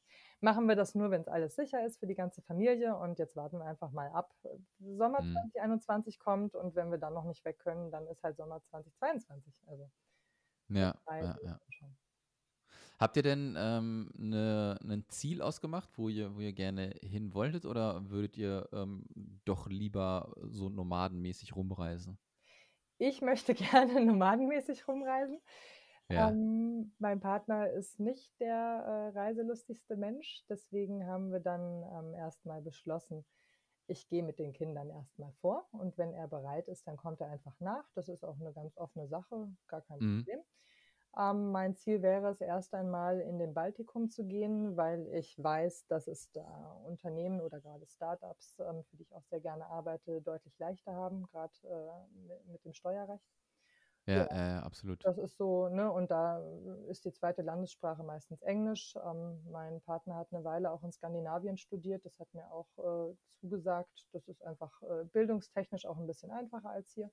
machen 0.41 0.67
wir 0.67 0.75
das 0.75 0.96
nur, 0.96 1.12
wenn 1.12 1.22
es 1.22 1.27
alles 1.27 1.55
sicher 1.55 1.86
ist 1.86 2.00
für 2.00 2.08
die 2.08 2.15
ganze 2.15 2.41
Familie 2.41 2.96
und 2.98 3.19
jetzt 3.19 3.36
warten 3.36 3.60
wir 3.60 3.65
einfach 3.65 3.91
mal 3.91 4.10
ab. 4.12 4.34
Sommer 4.79 5.19
Mhm. 5.19 5.34
2021 5.34 6.19
kommt 6.19 6.55
und 6.55 6.75
wenn 6.75 6.91
wir 6.91 6.98
dann 6.98 7.13
noch 7.13 7.25
nicht 7.25 7.43
weg 7.46 7.60
können, 7.60 7.91
dann 7.91 8.08
ist 8.08 8.24
halt 8.24 8.38
Sommer 8.38 8.62
2022. 8.63 9.53
Also 9.67 9.89
Ja, 10.69 10.93
ja, 11.19 11.36
ja. 11.43 11.60
schon. 11.69 11.98
Habt 13.00 13.15
ihr 13.17 13.24
denn 13.24 13.55
ähm, 13.58 14.12
ne, 14.17 14.77
ein 14.84 15.05
Ziel 15.08 15.41
ausgemacht, 15.41 15.98
wo 15.98 16.10
ihr, 16.10 16.36
wo 16.36 16.39
ihr 16.41 16.53
gerne 16.53 16.93
hin 17.01 17.34
wolltet, 17.34 17.65
oder 17.65 18.10
würdet 18.10 18.38
ihr 18.38 18.67
ähm, 18.74 19.05
doch 19.46 19.67
lieber 19.67 20.34
so 20.43 20.69
nomadenmäßig 20.69 21.55
rumreisen? 21.55 22.19
ich 22.98 23.22
möchte 23.22 23.53
gerne 23.55 24.03
nomadenmäßig 24.05 24.88
rumreisen. 24.88 25.41
Ja. 26.09 26.29
Ähm, 26.31 26.93
mein 26.99 27.19
Partner 27.19 27.69
ist 27.71 27.99
nicht 27.99 28.39
der 28.39 29.11
äh, 29.13 29.17
reiselustigste 29.17 29.95
Mensch, 29.95 30.43
deswegen 30.49 31.05
haben 31.05 31.31
wir 31.31 31.39
dann 31.39 31.83
ähm, 31.83 32.13
erstmal 32.15 32.61
beschlossen, 32.61 33.25
ich 33.87 34.07
gehe 34.07 34.23
mit 34.23 34.39
den 34.39 34.53
Kindern 34.53 34.89
erstmal 34.89 35.33
vor 35.33 35.67
und 35.71 35.97
wenn 35.97 36.13
er 36.13 36.27
bereit 36.27 36.67
ist, 36.67 36.87
dann 36.87 36.97
kommt 36.97 37.21
er 37.21 37.27
einfach 37.29 37.59
nach. 37.59 37.89
Das 37.95 38.09
ist 38.09 38.23
auch 38.23 38.39
eine 38.39 38.53
ganz 38.53 38.77
offene 38.77 39.07
Sache, 39.07 39.55
gar 39.67 39.81
kein 39.81 40.01
Mhm. 40.01 40.25
Problem. 40.25 40.39
Ähm, 41.17 41.51
mein 41.51 41.75
Ziel 41.75 42.01
wäre 42.01 42.29
es 42.29 42.41
erst 42.41 42.73
einmal 42.75 43.19
in 43.21 43.39
den 43.39 43.53
Baltikum 43.53 44.09
zu 44.09 44.25
gehen, 44.25 44.77
weil 44.77 45.07
ich 45.13 45.41
weiß, 45.41 45.87
dass 45.87 46.07
es 46.07 46.31
da 46.31 46.73
Unternehmen 46.85 47.41
oder 47.41 47.61
gerade 47.61 47.87
Startups, 47.87 48.59
ähm, 48.59 48.83
für 48.85 48.97
die 48.97 49.03
ich 49.03 49.15
auch 49.15 49.25
sehr 49.25 49.41
gerne 49.41 49.65
arbeite, 49.67 50.21
deutlich 50.21 50.57
leichter 50.59 50.93
haben, 50.93 51.25
gerade 51.27 51.53
äh, 51.63 52.17
mit, 52.27 52.45
mit 52.47 52.65
dem 52.65 52.73
Steuerrecht. 52.73 53.25
Ja, 54.13 54.23
Ja. 54.23 54.29
äh, 54.29 54.59
absolut. 54.63 55.03
Das 55.03 55.17
ist 55.17 55.37
so, 55.37 55.69
ne, 55.69 55.91
und 55.91 56.11
da 56.11 56.39
ist 56.89 57.05
die 57.05 57.13
zweite 57.13 57.41
Landessprache 57.41 58.03
meistens 58.03 58.41
Englisch. 58.41 58.95
Ähm, 59.03 59.43
mein 59.51 59.81
Partner 59.81 60.15
hat 60.17 60.33
eine 60.33 60.43
Weile 60.43 60.71
auch 60.71 60.83
in 60.83 60.91
Skandinavien 60.91 61.57
studiert. 61.57 62.05
Das 62.05 62.19
hat 62.19 62.33
mir 62.33 62.51
auch 62.51 62.67
äh, 62.77 63.15
zugesagt. 63.35 64.07
Das 64.13 64.27
ist 64.27 64.43
einfach 64.43 64.81
äh, 64.83 65.05
bildungstechnisch 65.05 65.85
auch 65.85 65.97
ein 65.97 66.07
bisschen 66.07 66.31
einfacher 66.31 66.69
als 66.71 66.91
hier. 66.91 67.11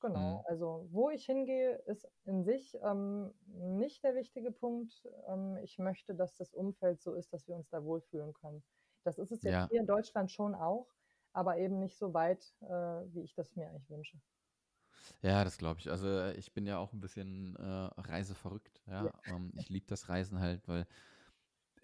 Genau, 0.00 0.36
Mhm. 0.36 0.44
also 0.46 0.88
wo 0.90 1.10
ich 1.10 1.26
hingehe, 1.26 1.76
ist 1.86 2.10
in 2.24 2.42
sich 2.44 2.76
ähm, 2.82 3.34
nicht 3.46 4.04
der 4.04 4.14
wichtige 4.16 4.52
Punkt. 4.52 5.08
Ähm, 5.28 5.58
ich 5.58 5.78
möchte, 5.78 6.14
dass 6.16 6.36
das 6.36 6.52
Umfeld 6.54 7.00
so 7.02 7.14
ist, 7.14 7.32
dass 7.32 7.48
wir 7.48 7.56
uns 7.56 7.68
da 7.70 7.84
wohlfühlen 7.84 8.32
können. 8.34 8.64
Das 9.04 9.18
ist 9.18 9.32
es 9.32 9.44
jetzt 9.44 9.60
Ja. 9.60 9.68
hier 9.68 9.80
in 9.80 9.86
Deutschland 9.86 10.30
schon 10.32 10.54
auch, 10.56 10.94
aber 11.32 11.58
eben 11.58 11.78
nicht 11.78 11.98
so 11.98 12.14
weit, 12.14 12.54
äh, 12.62 12.66
wie 13.14 13.22
ich 13.22 13.34
das 13.34 13.54
mir 13.56 13.68
eigentlich 13.70 13.90
wünsche. 13.90 14.20
Ja, 15.22 15.44
das 15.44 15.58
glaube 15.58 15.80
ich. 15.80 15.90
Also 15.90 16.06
äh, 16.08 16.34
ich 16.34 16.52
bin 16.52 16.66
ja 16.66 16.78
auch 16.78 16.92
ein 16.92 17.00
bisschen 17.00 17.56
äh, 17.56 17.62
reiseverrückt. 18.00 18.82
Ja, 18.86 19.12
ähm, 19.26 19.52
ich 19.56 19.68
liebe 19.68 19.86
das 19.86 20.08
Reisen 20.08 20.38
halt, 20.40 20.66
weil 20.68 20.86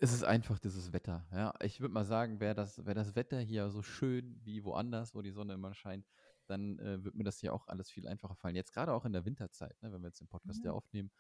es 0.01 0.13
ist 0.13 0.23
einfach 0.25 0.59
dieses 0.59 0.93
Wetter. 0.93 1.27
Ja, 1.33 1.55
ich 1.61 1.81
würde 1.81 1.93
mal 1.93 2.05
sagen, 2.05 2.41
wäre 2.41 2.55
das, 2.55 2.79
wäre 2.85 2.95
das 2.95 3.17
Wetter 3.17 3.41
hier 3.41 3.71
so 3.71 3.83
schön 3.83 4.41
wie 4.45 4.65
woanders, 4.65 5.15
wo 5.15 5.23
die 5.23 5.33
Sonne 5.33 5.55
immer 5.55 5.75
scheint, 5.75 6.07
dann 6.47 6.79
äh, 6.79 7.03
wird 7.05 7.17
mir 7.17 7.25
das 7.25 7.39
hier 7.41 7.53
auch 7.53 7.67
alles 7.67 7.91
viel 7.91 8.07
einfacher 8.07 8.37
fallen. 8.37 8.55
Jetzt 8.57 8.73
gerade 8.73 8.93
auch 8.93 9.05
in 9.05 9.13
der 9.13 9.25
Winterzeit, 9.25 9.81
ne, 9.83 9.93
wenn 9.93 10.01
wir 10.03 10.09
jetzt 10.09 10.21
den 10.21 10.29
Podcast 10.29 10.65
ja 10.65 10.71
Mhm. 10.71 10.77
aufnehmen. 10.77 11.11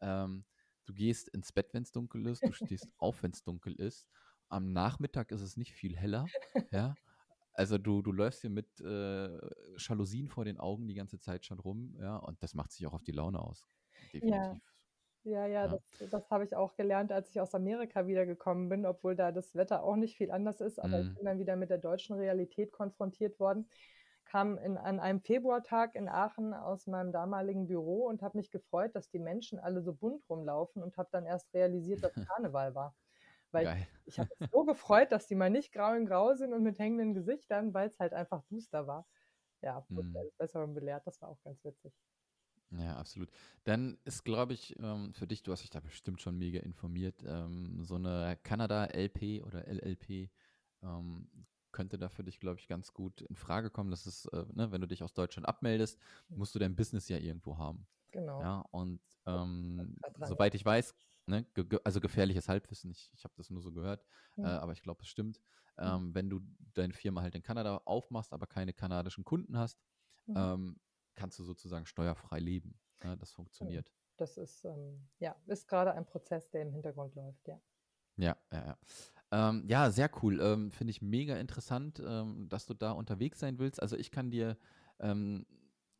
Ähm, 0.00 0.44
du 0.84 0.92
gehst 0.94 1.28
ins 1.28 1.52
Bett, 1.52 1.72
wenn 1.72 1.84
es 1.84 1.92
dunkel 1.92 2.26
ist, 2.26 2.42
du 2.42 2.52
stehst 2.52 2.88
auf, 2.98 3.22
wenn 3.22 3.30
es 3.30 3.42
dunkel 3.44 3.74
ist. 3.74 4.06
Am 4.48 4.72
Nachmittag 4.72 5.30
ist 5.30 5.40
es 5.40 5.56
nicht 5.56 5.72
viel 5.72 5.96
heller. 5.96 6.26
Ja, 6.72 6.96
also 7.54 7.78
du, 7.78 8.02
du 8.02 8.12
läufst 8.12 8.40
hier 8.42 8.50
mit 8.50 8.80
äh, 8.80 9.38
Jalousien 9.78 10.28
vor 10.28 10.44
den 10.44 10.58
Augen 10.58 10.86
die 10.88 10.94
ganze 10.94 11.18
Zeit 11.20 11.46
schon 11.46 11.58
rum, 11.60 11.96
ja, 12.00 12.16
und 12.16 12.42
das 12.42 12.54
macht 12.54 12.72
sich 12.72 12.86
auch 12.86 12.94
auf 12.94 13.02
die 13.04 13.12
Laune 13.12 13.40
aus. 13.40 13.68
Ja, 14.20 14.54
Definitiv. 14.54 14.62
ja, 15.24 15.46
ja, 15.46 15.68
Ja. 15.68 15.68
das, 15.68 15.80
das 15.98 16.30
habe 16.30 16.44
ich 16.44 16.56
auch 16.56 16.76
gelernt, 16.76 17.12
als 17.12 17.30
ich 17.30 17.40
aus 17.40 17.54
Amerika 17.54 18.06
wiedergekommen 18.06 18.68
bin, 18.70 18.86
obwohl 18.86 19.16
da 19.16 19.32
das 19.32 19.54
Wetter 19.56 19.84
auch 19.84 19.96
nicht 19.96 20.16
viel 20.16 20.30
anders 20.32 20.60
ist, 20.60 20.78
aber 20.80 21.00
ich 21.00 21.08
Mhm. 21.08 21.14
bin 21.14 21.26
dann 21.26 21.38
wieder 21.38 21.56
mit 21.56 21.70
der 21.70 21.78
deutschen 21.78 22.16
Realität 22.16 22.72
konfrontiert 22.72 23.40
worden. 23.40 23.68
Kam 24.26 24.58
in, 24.58 24.78
an 24.78 25.00
einem 25.00 25.20
Februartag 25.22 25.94
in 25.96 26.08
Aachen 26.08 26.54
aus 26.54 26.86
meinem 26.86 27.12
damaligen 27.12 27.66
Büro 27.68 28.06
und 28.08 28.22
habe 28.22 28.38
mich 28.38 28.50
gefreut, 28.50 28.94
dass 28.96 29.10
die 29.10 29.18
Menschen 29.20 29.58
alle 29.60 29.82
so 29.82 29.94
bunt 29.94 30.28
rumlaufen 30.30 30.82
und 30.82 30.96
habe 30.98 31.10
dann 31.12 31.26
erst 31.26 31.54
realisiert, 31.54 32.02
dass 32.04 32.12
Karneval 32.28 32.74
war. 32.74 32.96
Weil 33.54 33.70
Geil. 33.70 33.88
ich 34.06 34.18
habe 34.20 34.28
mich 34.30 34.40
so 34.52 34.64
gefreut, 34.66 35.12
dass 35.12 35.26
die 35.28 35.36
mal 35.36 35.50
nicht 35.50 35.72
grau 35.72 35.94
in 35.94 36.06
grau 36.06 36.34
sind 36.34 36.52
und 36.54 36.62
mit 36.64 36.78
hängenden 36.78 37.14
Gesichtern, 37.14 37.74
weil 37.74 37.88
es 37.88 37.98
halt 38.00 38.12
einfach 38.14 38.44
duster 38.50 38.86
war. 38.88 39.08
Ja, 39.62 39.86
wurde 39.94 40.08
Mhm. 40.08 40.28
Besseren 40.38 40.74
belehrt, 40.74 41.06
das 41.06 41.22
war 41.22 41.30
auch 41.30 41.42
ganz 41.42 41.64
witzig. 41.64 41.94
Ja, 42.70 42.96
absolut. 42.96 43.30
Dann 43.64 43.98
ist, 44.04 44.24
glaube 44.24 44.52
ich, 44.54 44.76
ähm, 44.78 45.12
für 45.14 45.26
dich, 45.26 45.42
du 45.42 45.52
hast 45.52 45.62
dich 45.62 45.70
da 45.70 45.80
bestimmt 45.80 46.20
schon 46.20 46.36
mega 46.38 46.60
informiert, 46.60 47.22
ähm, 47.26 47.84
so 47.84 47.94
eine 47.96 48.36
Kanada-LP 48.42 49.42
oder 49.42 49.66
LLP 49.68 50.30
ähm, 50.82 51.46
könnte 51.70 51.98
da 51.98 52.08
für 52.08 52.24
dich, 52.24 52.40
glaube 52.40 52.58
ich, 52.58 52.66
ganz 52.68 52.92
gut 52.92 53.20
in 53.22 53.36
Frage 53.36 53.70
kommen. 53.70 53.90
Das 53.90 54.06
ist, 54.06 54.26
äh, 54.26 54.44
ne, 54.52 54.72
wenn 54.72 54.80
du 54.80 54.88
dich 54.88 55.02
aus 55.02 55.14
Deutschland 55.14 55.46
abmeldest, 55.48 56.00
musst 56.34 56.54
du 56.54 56.58
dein 56.58 56.74
Business 56.76 57.08
ja 57.08 57.18
irgendwo 57.18 57.58
haben. 57.58 57.86
Genau. 58.12 58.40
Ja, 58.40 58.64
und 58.72 59.00
ähm, 59.26 59.96
soweit 60.20 60.54
ich 60.54 60.64
weiß, 60.64 60.94
ne, 61.26 61.44
ge 61.54 61.64
ge 61.64 61.78
also 61.84 62.00
gefährliches 62.00 62.48
Halbwissen, 62.48 62.90
ich, 62.90 63.10
ich 63.14 63.24
habe 63.24 63.34
das 63.36 63.50
nur 63.50 63.62
so 63.62 63.72
gehört, 63.72 64.04
Mhm. 64.36 64.44
äh, 64.44 64.46
aber 64.48 64.72
ich 64.72 64.82
glaube, 64.82 65.02
es 65.02 65.08
stimmt. 65.08 65.40
Ähm, 65.78 66.14
wenn 66.14 66.30
du 66.30 66.40
deine 66.74 66.92
Firma 66.94 67.22
halt 67.22 67.34
in 67.34 67.42
Kanada 67.42 67.78
aufmachst, 67.84 68.32
aber 68.32 68.46
keine 68.46 68.72
kanadischen 68.72 69.24
Kunden 69.24 69.58
hast, 69.58 69.82
Mhm. 70.26 70.54
ähm, 70.54 70.80
kannst 71.14 71.38
du 71.38 71.44
sozusagen 71.44 71.86
steuerfrei 71.86 72.38
leben. 72.38 72.80
Ja, 73.02 73.16
das 73.16 73.32
funktioniert. 73.32 73.92
Das 74.16 74.36
ist, 74.38 74.64
ähm, 74.64 75.08
ja, 75.20 75.40
ist 75.46 75.68
gerade 75.68 75.94
ein 75.94 76.04
Prozess, 76.06 76.50
der 76.50 76.62
im 76.62 76.72
Hintergrund 76.72 77.14
läuft, 77.14 77.46
ja. 77.46 77.60
Ja, 78.16 78.36
ja, 78.52 78.66
ja. 78.66 78.78
Ähm, 79.32 79.64
ja, 79.68 79.90
sehr 79.90 80.10
cool. 80.22 80.40
Ähm, 80.40 80.70
Finde 80.70 80.92
ich 80.92 81.02
mega 81.02 81.36
interessant, 81.36 82.00
ähm, 82.04 82.48
dass 82.48 82.66
du 82.66 82.74
da 82.74 82.92
unterwegs 82.92 83.40
sein 83.40 83.58
willst. 83.58 83.82
Also 83.82 83.96
ich 83.96 84.10
kann 84.12 84.30
dir 84.30 84.56
ähm, 85.00 85.46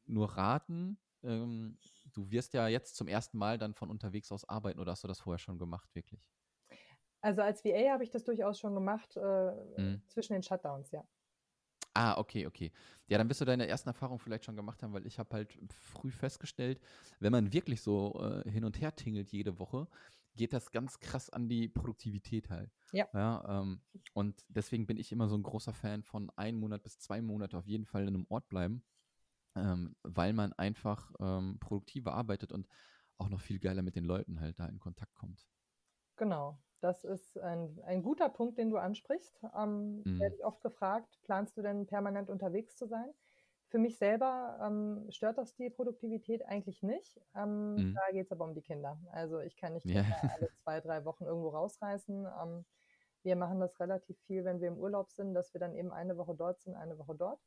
nur 0.06 0.30
raten, 0.36 0.98
ähm, 1.24 1.78
du 2.14 2.30
wirst 2.30 2.54
ja 2.54 2.68
jetzt 2.68 2.96
zum 2.96 3.08
ersten 3.08 3.38
Mal 3.38 3.58
dann 3.58 3.74
von 3.74 3.90
unterwegs 3.90 4.32
aus 4.32 4.48
arbeiten 4.48 4.80
oder 4.80 4.92
hast 4.92 5.04
du 5.04 5.08
das 5.08 5.20
vorher 5.20 5.38
schon 5.38 5.58
gemacht, 5.58 5.94
wirklich? 5.94 6.20
Also 7.20 7.42
als 7.42 7.64
VA 7.64 7.92
habe 7.92 8.04
ich 8.04 8.10
das 8.10 8.24
durchaus 8.24 8.58
schon 8.60 8.74
gemacht, 8.74 9.16
äh, 9.16 9.52
Mhm. 9.76 10.02
zwischen 10.08 10.34
den 10.34 10.42
Shutdowns, 10.42 10.90
ja. 10.90 11.04
Ah, 11.96 12.18
okay, 12.18 12.46
okay. 12.46 12.72
Ja, 13.06 13.18
dann 13.18 13.28
wirst 13.28 13.40
du 13.40 13.44
deine 13.44 13.68
ersten 13.68 13.88
Erfahrungen 13.88 14.18
vielleicht 14.18 14.44
schon 14.44 14.56
gemacht 14.56 14.82
haben, 14.82 14.92
weil 14.92 15.06
ich 15.06 15.18
habe 15.18 15.34
halt 15.36 15.56
früh 15.72 16.10
festgestellt, 16.10 16.80
wenn 17.20 17.30
man 17.32 17.52
wirklich 17.52 17.82
so 17.82 18.20
äh, 18.44 18.50
hin 18.50 18.64
und 18.64 18.80
her 18.80 18.96
tingelt 18.96 19.30
jede 19.30 19.58
Woche, 19.60 19.86
geht 20.34 20.52
das 20.52 20.72
ganz 20.72 20.98
krass 20.98 21.30
an 21.30 21.48
die 21.48 21.68
Produktivität 21.68 22.50
halt. 22.50 22.72
Ja. 22.92 23.08
Ja, 23.12 23.60
ähm, 23.62 23.80
und 24.12 24.44
deswegen 24.48 24.86
bin 24.86 24.96
ich 24.96 25.12
immer 25.12 25.28
so 25.28 25.36
ein 25.36 25.44
großer 25.44 25.72
Fan 25.72 26.02
von 26.02 26.30
ein 26.34 26.56
Monat 26.56 26.82
bis 26.82 26.98
zwei 26.98 27.22
Monate 27.22 27.56
auf 27.56 27.66
jeden 27.68 27.86
Fall 27.86 28.02
in 28.02 28.08
einem 28.08 28.26
Ort 28.28 28.48
bleiben, 28.48 28.82
ähm, 29.56 29.96
weil 30.02 30.32
man 30.32 30.52
einfach 30.54 31.12
ähm, 31.20 31.58
produktiver 31.60 32.12
arbeitet 32.14 32.52
und 32.52 32.68
auch 33.18 33.28
noch 33.28 33.40
viel 33.40 33.58
geiler 33.60 33.82
mit 33.82 33.96
den 33.96 34.04
Leuten 34.04 34.40
halt 34.40 34.58
da 34.60 34.66
in 34.66 34.78
Kontakt 34.80 35.14
kommt. 35.14 35.46
Genau. 36.16 36.58
Das 36.80 37.02
ist 37.04 37.38
ein, 37.38 37.80
ein 37.84 38.02
guter 38.02 38.28
Punkt, 38.28 38.58
den 38.58 38.70
du 38.70 38.76
ansprichst. 38.76 39.40
Ähm, 39.56 40.04
Mhm. 40.04 40.18
Werde 40.18 40.34
ich 40.36 40.44
oft 40.44 40.60
gefragt, 40.62 41.18
planst 41.22 41.56
du 41.56 41.62
denn 41.62 41.86
permanent 41.86 42.28
unterwegs 42.30 42.76
zu 42.76 42.86
sein? 42.86 43.14
Für 43.68 43.78
mich 43.78 43.96
selber 43.96 44.58
ähm, 44.62 45.06
stört 45.10 45.38
das 45.38 45.54
die 45.54 45.70
Produktivität 45.70 46.44
eigentlich 46.46 46.82
nicht. 46.82 47.20
Ähm, 47.34 47.76
Mhm. 47.76 47.94
Da 47.94 48.12
geht 48.12 48.26
es 48.26 48.32
aber 48.32 48.44
um 48.44 48.54
die 48.54 48.60
Kinder. 48.62 49.00
Also 49.10 49.40
ich 49.40 49.56
kann 49.56 49.72
nicht. 49.74 49.88
Kinder 49.88 50.14
alle 50.36 50.50
zwei, 50.62 50.80
drei 50.80 51.04
Wochen 51.04 51.24
irgendwo 51.24 51.48
rausreißen. 51.48 52.26
Ähm, 52.26 52.64
wir 53.22 53.36
machen 53.36 53.60
das 53.60 53.80
relativ 53.80 54.18
viel, 54.20 54.44
wenn 54.44 54.60
wir 54.60 54.68
im 54.68 54.78
Urlaub 54.78 55.10
sind, 55.12 55.34
dass 55.34 55.54
wir 55.54 55.60
dann 55.60 55.74
eben 55.74 55.90
eine 55.92 56.16
Woche 56.18 56.34
dort 56.36 56.60
sind, 56.60 56.74
eine 56.76 56.98
Woche 56.98 57.14
dort. 57.16 57.40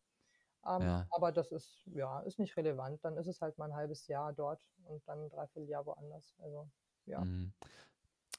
Ähm, 0.66 0.82
Ja. 0.82 1.08
Aber 1.12 1.32
das 1.32 1.52
ist, 1.52 1.86
ja, 1.94 2.20
ist 2.22 2.40
nicht 2.40 2.56
relevant. 2.58 3.04
Dann 3.04 3.18
ist 3.18 3.28
es 3.28 3.42
halt 3.42 3.58
mal 3.58 3.66
ein 3.66 3.76
halbes 3.76 4.08
Jahr 4.08 4.34
dort 4.34 4.62
und 4.86 5.08
dann 5.08 5.26
ein 5.26 5.30
Dreivierteljahr 5.30 5.86
woanders. 5.86 6.36
Also, 6.40 6.70
ja. 7.06 7.24
Mhm. 7.24 7.54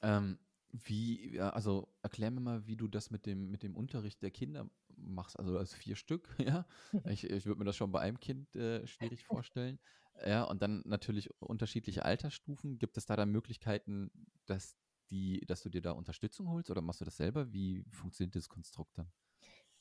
Ähm, 0.01 0.39
wie, 0.71 1.39
also 1.39 1.87
erklär 2.03 2.31
mir 2.31 2.41
mal, 2.41 2.67
wie 2.67 2.77
du 2.77 2.87
das 2.87 3.09
mit 3.09 3.25
dem, 3.25 3.49
mit 3.49 3.63
dem 3.63 3.75
Unterricht 3.75 4.21
der 4.21 4.31
Kinder 4.31 4.69
machst. 4.95 5.39
Also 5.39 5.57
als 5.57 5.73
vier 5.73 5.95
Stück, 5.95 6.29
ja. 6.39 6.65
Ich, 7.09 7.23
ich 7.23 7.45
würde 7.45 7.59
mir 7.59 7.65
das 7.65 7.75
schon 7.75 7.91
bei 7.91 8.01
einem 8.01 8.19
Kind 8.19 8.55
äh, 8.55 8.85
schwierig 8.87 9.23
vorstellen. 9.23 9.79
Ja, 10.25 10.43
und 10.43 10.61
dann 10.61 10.83
natürlich 10.85 11.29
unterschiedliche 11.41 12.03
Altersstufen. 12.05 12.77
Gibt 12.77 12.97
es 12.97 13.05
da 13.05 13.15
dann 13.15 13.31
Möglichkeiten, 13.31 14.11
dass 14.45 14.75
die, 15.09 15.41
dass 15.47 15.63
du 15.63 15.69
dir 15.69 15.81
da 15.81 15.91
Unterstützung 15.91 16.49
holst 16.49 16.69
oder 16.69 16.81
machst 16.81 17.01
du 17.01 17.05
das 17.05 17.17
selber? 17.17 17.51
Wie 17.53 17.85
funktioniert 17.91 18.35
dieses 18.35 18.49
Konstrukt 18.49 18.97
dann? 18.97 19.11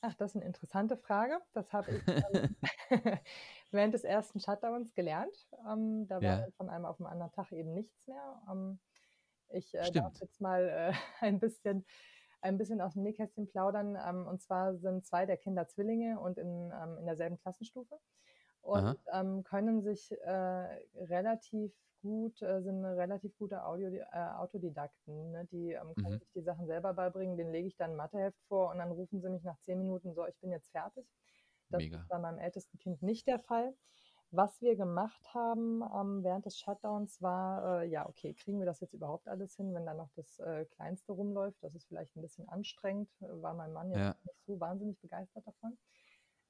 Ach, 0.00 0.14
das 0.14 0.30
ist 0.32 0.36
eine 0.36 0.44
interessante 0.46 0.96
Frage. 0.96 1.40
Das 1.52 1.72
habe 1.72 1.90
ich 1.92 2.04
ähm, 2.30 2.56
während 3.72 3.94
des 3.94 4.04
ersten 4.04 4.40
Shutdowns 4.40 4.94
gelernt. 4.94 5.48
Ähm, 5.68 6.06
da 6.06 6.22
war 6.22 6.22
Ja. 6.24 6.36
dann 6.36 6.52
von 6.52 6.68
einem 6.70 6.84
auf 6.84 6.98
den 6.98 7.06
anderen 7.06 7.32
Tag 7.32 7.52
eben 7.52 7.74
nichts 7.74 8.06
mehr. 8.06 8.42
Ähm, 8.50 8.80
ich 9.50 9.74
äh, 9.74 9.92
darf 9.92 10.14
jetzt 10.20 10.40
mal 10.40 10.68
äh, 10.68 10.92
ein 11.24 11.40
bisschen 11.40 11.84
ein 12.40 12.56
bisschen 12.58 12.80
aus 12.80 12.94
dem 12.94 13.02
Nähkästchen 13.02 13.48
plaudern. 13.48 13.96
Ähm, 13.96 14.26
und 14.28 14.40
zwar 14.42 14.76
sind 14.76 15.04
zwei 15.06 15.26
der 15.26 15.36
Kinder 15.38 15.66
Zwillinge 15.68 16.20
und 16.20 16.38
in, 16.38 16.72
ähm, 16.72 16.98
in 16.98 17.06
derselben 17.06 17.38
Klassenstufe 17.38 17.98
und 18.60 18.98
können 19.44 19.82
sich 19.82 20.12
äh, 20.12 20.30
relativ 20.94 21.74
gut, 22.00 22.42
äh, 22.42 22.62
sind 22.62 22.84
relativ 22.84 23.36
gute 23.38 23.64
Audio, 23.64 23.88
äh, 23.90 24.04
Autodidakten. 24.12 25.32
Ne? 25.32 25.46
Die 25.46 25.72
ähm, 25.72 25.96
können 25.96 26.16
Mhm. 26.16 26.18
sich 26.18 26.30
die 26.34 26.42
Sachen 26.42 26.66
selber 26.66 26.94
beibringen. 26.94 27.36
Den 27.36 27.52
lege 27.52 27.68
ich 27.68 27.76
dann 27.76 27.92
ein 27.92 27.96
Matheheft 27.96 28.38
vor 28.48 28.70
und 28.70 28.78
dann 28.78 28.90
rufen 28.92 29.20
sie 29.20 29.30
mich 29.30 29.44
nach 29.44 29.58
zehn 29.60 29.78
Minuten 29.78 30.14
so, 30.14 30.26
ich 30.26 30.38
bin 30.40 30.50
jetzt 30.50 30.70
fertig. 30.70 31.06
Das 31.70 31.84
Mega. 31.84 32.00
ist 32.00 32.08
bei 32.08 32.18
meinem 32.18 32.38
ältesten 32.38 32.78
Kind 32.78 33.02
nicht 33.02 33.26
der 33.26 33.38
Fall. 33.38 33.74
Was 34.30 34.60
wir 34.60 34.76
gemacht 34.76 35.32
haben 35.34 35.82
ähm, 35.82 36.22
während 36.22 36.44
des 36.46 36.58
Shutdowns 36.58 37.22
war, 37.22 37.82
äh, 37.82 37.88
ja, 37.88 38.06
okay, 38.08 38.34
kriegen 38.34 38.58
wir 38.58 38.66
das 38.66 38.80
jetzt 38.80 38.92
überhaupt 38.94 39.26
alles 39.28 39.56
hin, 39.56 39.74
wenn 39.74 39.86
da 39.86 39.94
noch 39.94 40.10
das 40.16 40.38
äh, 40.38 40.66
Kleinste 40.66 41.12
rumläuft? 41.12 41.62
Das 41.62 41.74
ist 41.74 41.86
vielleicht 41.88 42.14
ein 42.16 42.20
bisschen 42.22 42.46
anstrengend, 42.48 43.10
äh, 43.22 43.26
war 43.42 43.54
mein 43.54 43.72
Mann 43.72 43.90
jetzt 43.90 44.04
Ja. 44.04 44.18
nicht 44.24 44.44
so 44.46 44.60
wahnsinnig 44.60 45.00
begeistert 45.00 45.46
davon. 45.46 45.78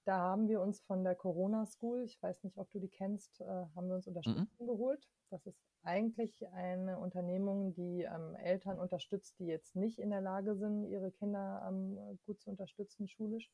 Da 0.08 0.16
haben 0.16 0.48
wir 0.48 0.62
uns 0.62 0.80
von 0.80 1.04
der 1.04 1.14
Corona 1.14 1.66
School, 1.66 2.02
ich 2.02 2.20
weiß 2.22 2.42
nicht, 2.42 2.56
ob 2.56 2.70
du 2.70 2.78
die 2.80 2.88
kennst, 2.88 3.42
äh, 3.42 3.44
haben 3.44 3.88
wir 3.88 3.94
uns 3.94 4.06
Unterstützung 4.06 4.48
mhm. 4.58 4.66
geholt. 4.66 5.06
Das 5.28 5.44
ist 5.44 5.60
eigentlich 5.82 6.48
eine 6.48 6.98
Unternehmung, 6.98 7.74
die 7.74 8.04
ähm, 8.04 8.34
Eltern 8.36 8.78
unterstützt, 8.78 9.38
die 9.38 9.44
jetzt 9.44 9.76
nicht 9.76 9.98
in 9.98 10.08
der 10.08 10.22
Lage 10.22 10.56
sind, 10.56 10.84
ihre 10.84 11.10
Kinder 11.10 11.62
ähm, 11.68 12.18
gut 12.24 12.40
zu 12.40 12.48
unterstützen 12.48 13.06
schulisch. 13.06 13.50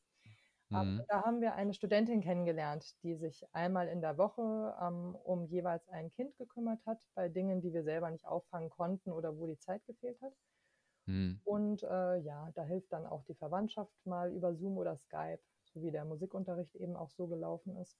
Mhm. 0.69 1.03
da 1.09 1.23
haben 1.23 1.41
wir 1.41 1.55
eine 1.55 1.73
Studentin 1.73 2.21
kennengelernt, 2.21 2.95
die 3.03 3.15
sich 3.15 3.45
einmal 3.51 3.87
in 3.89 4.01
der 4.01 4.17
Woche 4.17 4.75
ähm, 4.81 5.13
um 5.23 5.45
jeweils 5.45 5.87
ein 5.89 6.09
Kind 6.09 6.37
gekümmert 6.37 6.83
hat, 6.85 7.05
bei 7.15 7.27
Dingen, 7.27 7.61
die 7.61 7.73
wir 7.73 7.83
selber 7.83 8.09
nicht 8.09 8.25
auffangen 8.25 8.69
konnten 8.69 9.11
oder 9.11 9.37
wo 9.37 9.45
die 9.45 9.59
Zeit 9.59 9.85
gefehlt 9.85 10.19
hat. 10.21 10.33
Mhm. 11.05 11.41
Und 11.43 11.83
äh, 11.83 12.17
ja, 12.17 12.49
da 12.55 12.63
hilft 12.63 12.93
dann 12.93 13.05
auch 13.05 13.23
die 13.25 13.35
Verwandtschaft 13.35 13.93
mal 14.05 14.31
über 14.31 14.55
Zoom 14.55 14.77
oder 14.77 14.95
Skype, 14.95 15.43
so 15.75 15.83
wie 15.83 15.91
der 15.91 16.05
Musikunterricht 16.05 16.75
eben 16.75 16.95
auch 16.95 17.11
so 17.11 17.27
gelaufen 17.27 17.75
ist. 17.77 17.99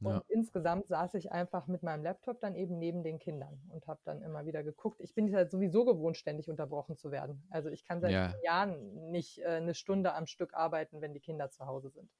Und 0.00 0.12
ja. 0.12 0.22
insgesamt 0.28 0.88
saß 0.88 1.14
ich 1.14 1.32
einfach 1.32 1.68
mit 1.68 1.82
meinem 1.82 2.02
Laptop 2.02 2.38
dann 2.40 2.54
eben 2.54 2.78
neben 2.78 3.02
den 3.02 3.18
Kindern 3.18 3.58
und 3.70 3.86
habe 3.86 4.00
dann 4.04 4.20
immer 4.20 4.44
wieder 4.44 4.62
geguckt. 4.62 5.00
Ich 5.00 5.14
bin 5.14 5.34
halt 5.34 5.50
sowieso 5.50 5.86
gewohnt, 5.86 6.18
ständig 6.18 6.50
unterbrochen 6.50 6.98
zu 6.98 7.10
werden. 7.10 7.46
Also 7.50 7.70
ich 7.70 7.82
kann 7.84 8.00
seit 8.00 8.12
ja. 8.12 8.34
Jahren 8.42 9.10
nicht 9.10 9.38
äh, 9.38 9.46
eine 9.46 9.74
Stunde 9.74 10.12
am 10.12 10.26
Stück 10.26 10.52
arbeiten, 10.52 11.00
wenn 11.00 11.14
die 11.14 11.20
Kinder 11.20 11.50
zu 11.50 11.64
Hause 11.64 11.88
sind. 11.88 12.10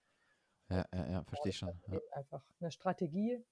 Ja, 0.71 0.87
ja, 0.93 1.07
ja, 1.07 1.25
verstehe 1.25 1.51
ich 1.51 1.59
schon. 1.59 1.79
Ja. 1.89 2.01
Einfach 2.13 2.43
eine 2.61 2.71
Strategie. 2.71 3.45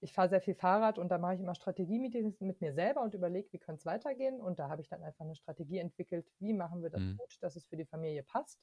Ich 0.00 0.14
fahre 0.14 0.30
sehr 0.30 0.40
viel 0.40 0.54
Fahrrad 0.54 0.98
und 0.98 1.10
da 1.10 1.18
mache 1.18 1.34
ich 1.34 1.40
immer 1.40 1.54
Strategie-Meetings 1.54 2.40
mit 2.40 2.62
mir 2.62 2.72
selber 2.72 3.02
und 3.02 3.14
überlege, 3.14 3.52
wie 3.52 3.58
könnte 3.58 3.80
es 3.80 3.86
weitergehen. 3.86 4.40
Und 4.40 4.58
da 4.58 4.70
habe 4.70 4.80
ich 4.80 4.88
dann 4.88 5.02
einfach 5.02 5.24
eine 5.24 5.36
Strategie 5.36 5.78
entwickelt, 5.78 6.26
wie 6.38 6.54
machen 6.54 6.82
wir 6.82 6.90
das 6.90 7.02
mhm. 7.02 7.18
gut, 7.18 7.36
dass 7.42 7.56
es 7.56 7.66
für 7.66 7.76
die 7.76 7.86
Familie 7.86 8.22
passt 8.22 8.58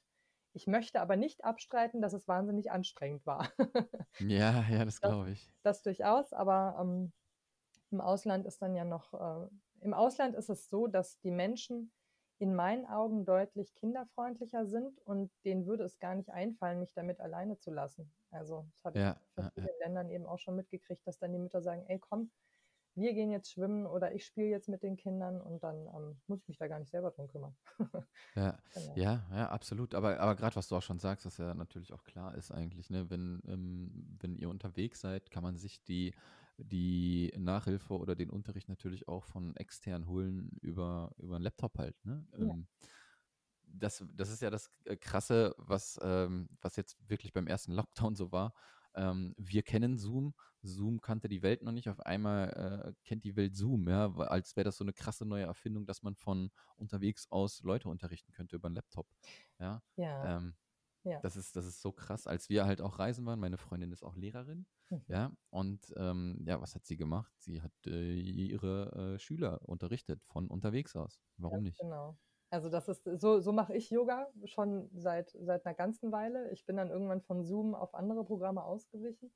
ich 0.54 0.66
möchte 0.66 1.00
aber 1.00 1.16
nicht 1.16 1.44
abstreiten, 1.44 2.00
dass 2.00 2.12
es 2.12 2.28
wahnsinnig 2.28 2.70
anstrengend 2.70 3.26
war. 3.26 3.50
ja, 4.18 4.64
ja, 4.70 4.84
das 4.84 5.00
glaube 5.00 5.30
ich. 5.30 5.50
Das, 5.62 5.78
das, 5.78 5.82
durchaus, 5.82 6.32
aber 6.32 6.76
ähm, 6.80 7.12
im 7.90 8.00
Ausland 8.00 8.46
ist 8.46 8.60
dann 8.62 8.74
ja 8.74 8.84
noch, 8.84 9.14
äh, 9.14 9.48
im 9.80 9.94
Ausland 9.94 10.34
ist 10.34 10.48
es 10.48 10.68
so, 10.68 10.86
dass 10.86 11.18
die 11.20 11.30
Menschen 11.30 11.92
in 12.38 12.54
meinen 12.54 12.86
Augen 12.86 13.24
deutlich 13.24 13.74
kinderfreundlicher 13.74 14.66
sind 14.66 14.98
und 15.06 15.30
denen 15.44 15.66
würde 15.66 15.84
es 15.84 16.00
gar 16.00 16.14
nicht 16.16 16.30
einfallen, 16.30 16.80
mich 16.80 16.92
damit 16.92 17.20
alleine 17.20 17.56
zu 17.58 17.70
lassen. 17.70 18.12
Also 18.30 18.66
das 18.74 18.84
habe 18.84 18.98
ja, 18.98 19.16
ich 19.36 19.44
in 19.44 19.50
vielen 19.52 19.66
ja. 19.66 19.86
Ländern 19.86 20.10
eben 20.10 20.26
auch 20.26 20.38
schon 20.38 20.56
mitgekriegt, 20.56 21.06
dass 21.06 21.18
dann 21.18 21.32
die 21.32 21.38
Mütter 21.38 21.62
sagen, 21.62 21.84
ey 21.86 22.00
komm, 22.00 22.32
wir 22.94 23.14
gehen 23.14 23.30
jetzt 23.30 23.52
schwimmen 23.52 23.86
oder 23.86 24.14
ich 24.14 24.24
spiele 24.24 24.48
jetzt 24.48 24.68
mit 24.68 24.82
den 24.82 24.96
Kindern 24.96 25.40
und 25.40 25.62
dann 25.62 25.86
ähm, 25.86 26.20
muss 26.26 26.40
ich 26.42 26.48
mich 26.48 26.58
da 26.58 26.68
gar 26.68 26.78
nicht 26.78 26.90
selber 26.90 27.10
drum 27.10 27.28
kümmern. 27.28 27.56
ja, 28.34 28.58
genau. 28.74 28.96
ja, 28.96 29.26
ja, 29.30 29.48
absolut. 29.48 29.94
Aber, 29.94 30.20
aber 30.20 30.36
gerade 30.36 30.56
was 30.56 30.68
du 30.68 30.76
auch 30.76 30.82
schon 30.82 30.98
sagst, 30.98 31.24
was 31.24 31.38
ja 31.38 31.54
natürlich 31.54 31.92
auch 31.92 32.04
klar 32.04 32.34
ist 32.34 32.50
eigentlich, 32.50 32.90
ne, 32.90 33.08
wenn, 33.08 33.42
ähm, 33.46 34.16
wenn 34.20 34.36
ihr 34.36 34.50
unterwegs 34.50 35.00
seid, 35.00 35.30
kann 35.30 35.42
man 35.42 35.56
sich 35.56 35.82
die, 35.82 36.14
die 36.58 37.32
Nachhilfe 37.36 37.94
oder 37.94 38.14
den 38.14 38.30
Unterricht 38.30 38.68
natürlich 38.68 39.08
auch 39.08 39.24
von 39.24 39.56
extern 39.56 40.06
holen 40.06 40.50
über, 40.60 41.12
über 41.18 41.36
einen 41.36 41.44
Laptop 41.44 41.78
halt. 41.78 41.96
Ne? 42.04 42.26
Ja. 42.32 42.44
Ähm, 42.44 42.66
das, 43.74 44.04
das 44.14 44.30
ist 44.30 44.42
ja 44.42 44.50
das 44.50 44.70
äh, 44.84 44.96
Krasse, 44.96 45.54
was, 45.56 45.98
ähm, 46.02 46.48
was 46.60 46.76
jetzt 46.76 46.96
wirklich 47.08 47.32
beim 47.32 47.46
ersten 47.46 47.72
Lockdown 47.72 48.14
so 48.14 48.32
war. 48.32 48.54
Ähm, 48.94 49.34
wir 49.36 49.62
kennen 49.62 49.98
Zoom, 49.98 50.34
Zoom 50.62 51.00
kannte 51.00 51.28
die 51.28 51.42
Welt 51.42 51.62
noch 51.62 51.72
nicht, 51.72 51.88
auf 51.88 52.00
einmal 52.00 52.50
äh, 52.50 52.92
kennt 53.04 53.24
die 53.24 53.36
Welt 53.36 53.56
Zoom, 53.56 53.88
ja, 53.88 54.12
als 54.14 54.56
wäre 54.56 54.64
das 54.64 54.76
so 54.76 54.84
eine 54.84 54.92
krasse 54.92 55.26
neue 55.26 55.44
Erfindung, 55.44 55.86
dass 55.86 56.02
man 56.02 56.14
von 56.14 56.50
unterwegs 56.76 57.26
aus 57.30 57.62
Leute 57.62 57.88
unterrichten 57.88 58.32
könnte 58.32 58.56
über 58.56 58.66
einen 58.66 58.76
Laptop. 58.76 59.06
Ja. 59.58 59.82
ja. 59.96 60.36
Ähm, 60.36 60.54
ja. 61.04 61.18
Das 61.20 61.36
ist, 61.36 61.56
das 61.56 61.66
ist 61.66 61.82
so 61.82 61.90
krass, 61.90 62.26
als 62.26 62.48
wir 62.48 62.64
halt 62.64 62.80
auch 62.80 62.98
reisen 62.98 63.26
waren. 63.26 63.40
Meine 63.40 63.58
Freundin 63.58 63.90
ist 63.90 64.04
auch 64.04 64.14
Lehrerin, 64.14 64.66
mhm. 64.90 65.02
ja. 65.08 65.32
Und 65.50 65.92
ähm, 65.96 66.40
ja, 66.46 66.60
was 66.60 66.74
hat 66.76 66.86
sie 66.86 66.96
gemacht? 66.96 67.32
Sie 67.38 67.60
hat 67.60 67.72
äh, 67.86 68.14
ihre 68.14 69.14
äh, 69.14 69.18
Schüler 69.18 69.60
unterrichtet 69.68 70.22
von 70.24 70.46
unterwegs 70.48 70.94
aus. 70.94 71.20
Warum 71.38 71.58
ja, 71.58 71.62
nicht? 71.62 71.80
Genau. 71.80 72.16
Also 72.52 72.68
das 72.68 72.86
ist, 72.86 73.04
so, 73.18 73.40
so 73.40 73.50
mache 73.50 73.74
ich 73.74 73.88
Yoga 73.88 74.28
schon 74.44 74.90
seit, 74.94 75.30
seit 75.40 75.64
einer 75.64 75.74
ganzen 75.74 76.12
Weile. 76.12 76.50
Ich 76.50 76.66
bin 76.66 76.76
dann 76.76 76.90
irgendwann 76.90 77.22
von 77.22 77.44
Zoom 77.44 77.74
auf 77.74 77.94
andere 77.94 78.24
Programme 78.24 78.62
ausgewichen, 78.62 79.32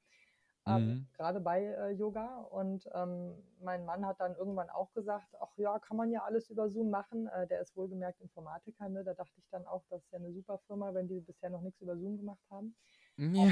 ähm, 0.66 0.86
mhm. 0.86 1.08
gerade 1.16 1.40
bei 1.40 1.64
äh, 1.64 1.92
Yoga. 1.92 2.40
Und 2.50 2.86
ähm, 2.92 3.34
mein 3.62 3.86
Mann 3.86 4.04
hat 4.04 4.20
dann 4.20 4.36
irgendwann 4.36 4.68
auch 4.68 4.92
gesagt, 4.92 5.28
ach 5.40 5.56
ja, 5.56 5.78
kann 5.78 5.96
man 5.96 6.10
ja 6.10 6.24
alles 6.24 6.50
über 6.50 6.68
Zoom 6.68 6.90
machen. 6.90 7.26
Äh, 7.28 7.46
der 7.46 7.62
ist 7.62 7.74
wohlgemerkt 7.74 8.20
Informatiker. 8.20 8.86
Ne? 8.90 9.02
Da 9.02 9.14
dachte 9.14 9.38
ich 9.38 9.48
dann 9.48 9.64
auch, 9.64 9.82
das 9.88 10.02
ist 10.02 10.12
ja 10.12 10.18
eine 10.18 10.34
super 10.34 10.58
Firma, 10.66 10.92
wenn 10.92 11.08
die 11.08 11.20
bisher 11.20 11.48
noch 11.48 11.62
nichts 11.62 11.80
über 11.80 11.96
Zoom 11.96 12.18
gemacht 12.18 12.44
haben. 12.50 12.76
Ja. 13.16 13.48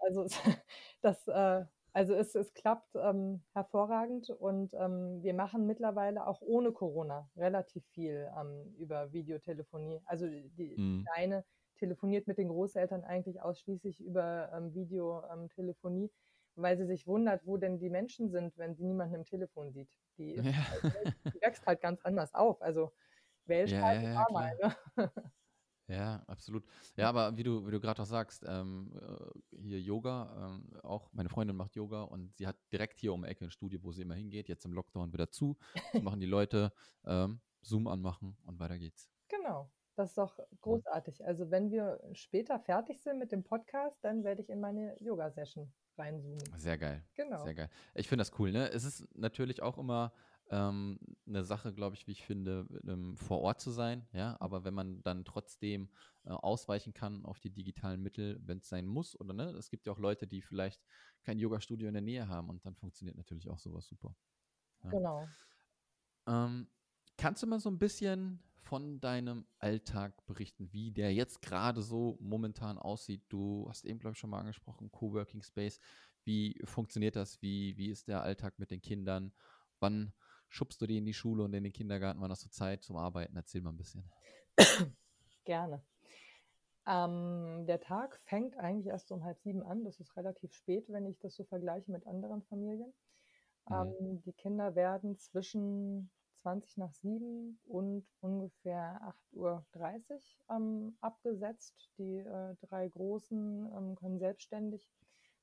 Also 0.00 0.26
das, 1.00 1.26
äh, 1.26 1.64
also 1.92 2.14
es, 2.14 2.34
es 2.34 2.52
klappt 2.54 2.94
ähm, 2.94 3.42
hervorragend 3.52 4.30
und 4.30 4.72
ähm, 4.74 5.22
wir 5.22 5.34
machen 5.34 5.66
mittlerweile 5.66 6.26
auch 6.26 6.40
ohne 6.40 6.72
Corona 6.72 7.28
relativ 7.36 7.84
viel 7.88 8.30
ähm, 8.38 8.74
über 8.78 9.12
Videotelefonie. 9.12 10.00
Also 10.06 10.26
die 10.26 10.76
mhm. 10.76 11.04
Kleine 11.12 11.44
telefoniert 11.78 12.26
mit 12.26 12.38
den 12.38 12.48
Großeltern 12.48 13.04
eigentlich 13.04 13.42
ausschließlich 13.42 14.00
über 14.00 14.50
ähm, 14.54 14.74
Videotelefonie, 14.74 16.10
weil 16.54 16.76
sie 16.76 16.86
sich 16.86 17.06
wundert, 17.06 17.46
wo 17.46 17.56
denn 17.56 17.78
die 17.78 17.90
Menschen 17.90 18.30
sind, 18.30 18.56
wenn 18.58 18.74
sie 18.74 18.84
niemanden 18.84 19.16
im 19.16 19.24
Telefon 19.24 19.72
sieht. 19.72 19.88
Die, 20.18 20.34
ja. 20.34 20.52
also, 20.70 20.88
die 21.34 21.40
wächst 21.40 21.66
halt 21.66 21.80
ganz 21.80 22.00
anders 22.02 22.34
auf. 22.34 22.60
Also 22.62 22.92
wählst 23.46 23.72
ja, 23.72 23.82
halt 23.82 24.02
ja, 24.02 24.12
ja, 24.12 24.26
mal. 24.30 24.52
Ne? 24.62 24.76
Ja, 25.90 26.22
absolut. 26.26 26.64
Ja, 26.96 27.08
aber 27.08 27.36
wie 27.36 27.42
du, 27.42 27.66
wie 27.66 27.70
du 27.70 27.80
gerade 27.80 28.00
auch 28.00 28.06
sagst, 28.06 28.44
ähm, 28.46 28.92
äh, 28.94 29.58
hier 29.58 29.80
Yoga, 29.80 30.54
ähm, 30.54 30.80
auch 30.82 31.12
meine 31.12 31.28
Freundin 31.28 31.56
macht 31.56 31.74
Yoga 31.74 32.02
und 32.02 32.36
sie 32.36 32.46
hat 32.46 32.56
direkt 32.72 33.00
hier 33.00 33.12
um 33.12 33.22
die 33.22 33.28
Ecke 33.28 33.44
ein 33.44 33.50
Studio, 33.50 33.80
wo 33.82 33.90
sie 33.92 34.02
immer 34.02 34.14
hingeht, 34.14 34.48
jetzt 34.48 34.64
im 34.64 34.72
Lockdown 34.72 35.12
wieder 35.12 35.30
zu. 35.30 35.56
Das 35.92 36.02
machen 36.02 36.20
die 36.20 36.26
Leute, 36.26 36.72
ähm, 37.04 37.40
Zoom 37.62 37.88
anmachen 37.88 38.36
und 38.44 38.58
weiter 38.60 38.78
geht's. 38.78 39.10
Genau. 39.28 39.70
Das 39.96 40.10
ist 40.10 40.18
doch 40.18 40.38
großartig. 40.60 41.26
Also 41.26 41.50
wenn 41.50 41.70
wir 41.70 42.00
später 42.12 42.58
fertig 42.58 43.02
sind 43.02 43.18
mit 43.18 43.32
dem 43.32 43.42
Podcast, 43.42 44.02
dann 44.02 44.24
werde 44.24 44.40
ich 44.40 44.48
in 44.48 44.60
meine 44.60 44.96
Yoga-Session 44.98 45.70
reinzoomen. 45.98 46.40
Sehr 46.56 46.78
geil. 46.78 47.04
Genau. 47.14 47.44
Sehr 47.44 47.54
geil. 47.54 47.68
Ich 47.94 48.08
finde 48.08 48.22
das 48.22 48.38
cool, 48.38 48.50
ne? 48.52 48.70
Es 48.70 48.84
ist 48.84 49.06
natürlich 49.14 49.60
auch 49.60 49.76
immer 49.76 50.12
ähm, 50.50 50.98
eine 51.26 51.44
Sache, 51.44 51.72
glaube 51.72 51.94
ich, 51.94 52.06
wie 52.06 52.12
ich 52.12 52.24
finde, 52.24 52.66
ähm, 52.86 53.16
vor 53.16 53.40
Ort 53.40 53.60
zu 53.60 53.70
sein, 53.70 54.06
ja, 54.12 54.36
aber 54.40 54.64
wenn 54.64 54.74
man 54.74 55.00
dann 55.02 55.24
trotzdem 55.24 55.88
äh, 56.24 56.30
ausweichen 56.30 56.92
kann 56.92 57.24
auf 57.24 57.38
die 57.38 57.50
digitalen 57.50 58.02
Mittel, 58.02 58.40
wenn 58.44 58.58
es 58.58 58.68
sein 58.68 58.86
muss, 58.86 59.18
oder 59.18 59.32
ne, 59.32 59.50
es 59.50 59.70
gibt 59.70 59.86
ja 59.86 59.92
auch 59.92 59.98
Leute, 59.98 60.26
die 60.26 60.42
vielleicht 60.42 60.82
kein 61.22 61.38
Yoga-Studio 61.38 61.86
in 61.86 61.94
der 61.94 62.02
Nähe 62.02 62.26
haben 62.26 62.50
und 62.50 62.64
dann 62.66 62.74
funktioniert 62.74 63.16
natürlich 63.16 63.48
auch 63.48 63.58
sowas 63.58 63.86
super. 63.86 64.14
Ja. 64.82 64.90
Genau. 64.90 65.28
Ähm, 66.26 66.66
kannst 67.16 67.42
du 67.42 67.46
mal 67.46 67.60
so 67.60 67.70
ein 67.70 67.78
bisschen 67.78 68.42
von 68.62 69.00
deinem 69.00 69.46
Alltag 69.58 70.26
berichten, 70.26 70.72
wie 70.72 70.90
der 70.90 71.14
jetzt 71.14 71.42
gerade 71.42 71.80
so 71.80 72.18
momentan 72.20 72.76
aussieht? 72.76 73.22
Du 73.28 73.66
hast 73.68 73.84
eben, 73.84 74.00
glaube 74.00 74.14
ich, 74.14 74.18
schon 74.18 74.30
mal 74.30 74.40
angesprochen, 74.40 74.90
Coworking 74.90 75.42
Space. 75.42 75.80
Wie 76.24 76.60
funktioniert 76.64 77.16
das? 77.16 77.40
Wie, 77.40 77.76
wie 77.76 77.88
ist 77.88 78.08
der 78.08 78.22
Alltag 78.22 78.58
mit 78.58 78.70
den 78.70 78.82
Kindern? 78.82 79.32
Wann 79.78 80.12
schubst 80.50 80.80
du 80.82 80.86
die 80.86 80.98
in 80.98 81.06
die 81.06 81.14
Schule 81.14 81.42
und 81.44 81.54
in 81.54 81.64
den 81.64 81.72
Kindergarten? 81.72 82.20
Wann 82.20 82.30
hast 82.30 82.44
du 82.44 82.50
Zeit 82.50 82.82
zum 82.82 82.96
Arbeiten? 82.96 83.36
Erzähl 83.36 83.62
mal 83.62 83.70
ein 83.70 83.78
bisschen. 83.78 84.04
Gerne. 85.44 85.82
Ähm, 86.86 87.64
der 87.66 87.80
Tag 87.80 88.20
fängt 88.24 88.56
eigentlich 88.58 88.88
erst 88.88 89.10
um 89.12 89.24
halb 89.24 89.40
sieben 89.40 89.62
an. 89.62 89.84
Das 89.84 90.00
ist 90.00 90.16
relativ 90.16 90.52
spät, 90.52 90.84
wenn 90.88 91.06
ich 91.06 91.18
das 91.20 91.34
so 91.34 91.44
vergleiche 91.44 91.90
mit 91.90 92.06
anderen 92.06 92.42
Familien. 92.42 92.92
Mhm. 93.68 93.74
Ähm, 93.74 94.22
die 94.22 94.32
Kinder 94.32 94.74
werden 94.74 95.16
zwischen 95.18 96.10
20 96.42 96.78
nach 96.78 96.92
7 96.94 97.58
und 97.66 98.06
ungefähr 98.20 99.14
8.30 99.34 99.36
Uhr 99.36 99.64
ähm, 100.50 100.96
abgesetzt. 101.00 101.90
Die 101.98 102.18
äh, 102.18 102.56
drei 102.62 102.88
Großen 102.88 103.70
ähm, 103.76 103.94
können 103.94 104.18
selbstständig 104.18 104.88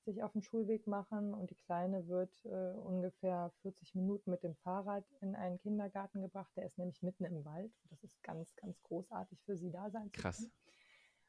sich 0.08 0.24
auf 0.24 0.32
den 0.32 0.42
Schulweg 0.42 0.88
machen 0.88 1.34
und 1.34 1.50
die 1.50 1.56
Kleine 1.56 2.08
wird 2.08 2.34
äh, 2.46 2.74
ungefähr 2.80 3.52
40 3.62 3.96
Minuten 3.96 4.32
mit 4.32 4.44
dem 4.44 4.56
Fahrrad 4.56 5.06
in 5.22 5.36
einen 5.36 5.60
Kindergarten 5.60 6.22
gebracht. 6.22 6.52
Der 6.56 6.66
ist 6.66 6.78
nämlich 6.78 7.04
mitten 7.04 7.26
im 7.26 7.46
Wald 7.46 7.72
und 7.84 7.92
das 7.92 8.04
ist 8.04 8.24
ganz, 8.24 8.56
ganz 8.56 8.82
großartig 8.84 9.42
für 9.44 9.58
sie 9.58 9.70
da 9.70 9.90
sein 9.90 10.12
Krass. 10.12 10.38
zu 10.38 10.44
können. 10.44 10.54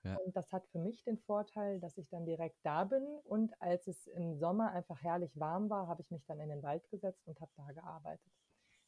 Ja. 0.05 0.17
Und 0.17 0.37
das 0.37 0.53
hat 0.53 0.67
für 0.69 0.79
mich 0.79 1.03
den 1.03 1.19
Vorteil, 1.19 1.81
dass 1.81 1.99
ich 1.99 2.09
dann 2.09 2.25
direkt 2.25 2.59
da 2.63 2.85
bin 2.85 3.05
und 3.25 3.61
als 3.61 3.89
es 3.89 4.07
im 4.07 4.37
Sommer 4.37 4.71
einfach 4.71 5.03
herrlich 5.03 5.39
warm 5.39 5.69
war, 5.71 5.89
habe 5.89 6.03
ich 6.03 6.11
mich 6.11 6.25
dann 6.25 6.41
in 6.41 6.49
den 6.49 6.63
Wald 6.63 6.89
gesetzt 6.89 7.27
und 7.27 7.41
habe 7.41 7.51
da 7.57 7.73
gearbeitet. 7.73 8.33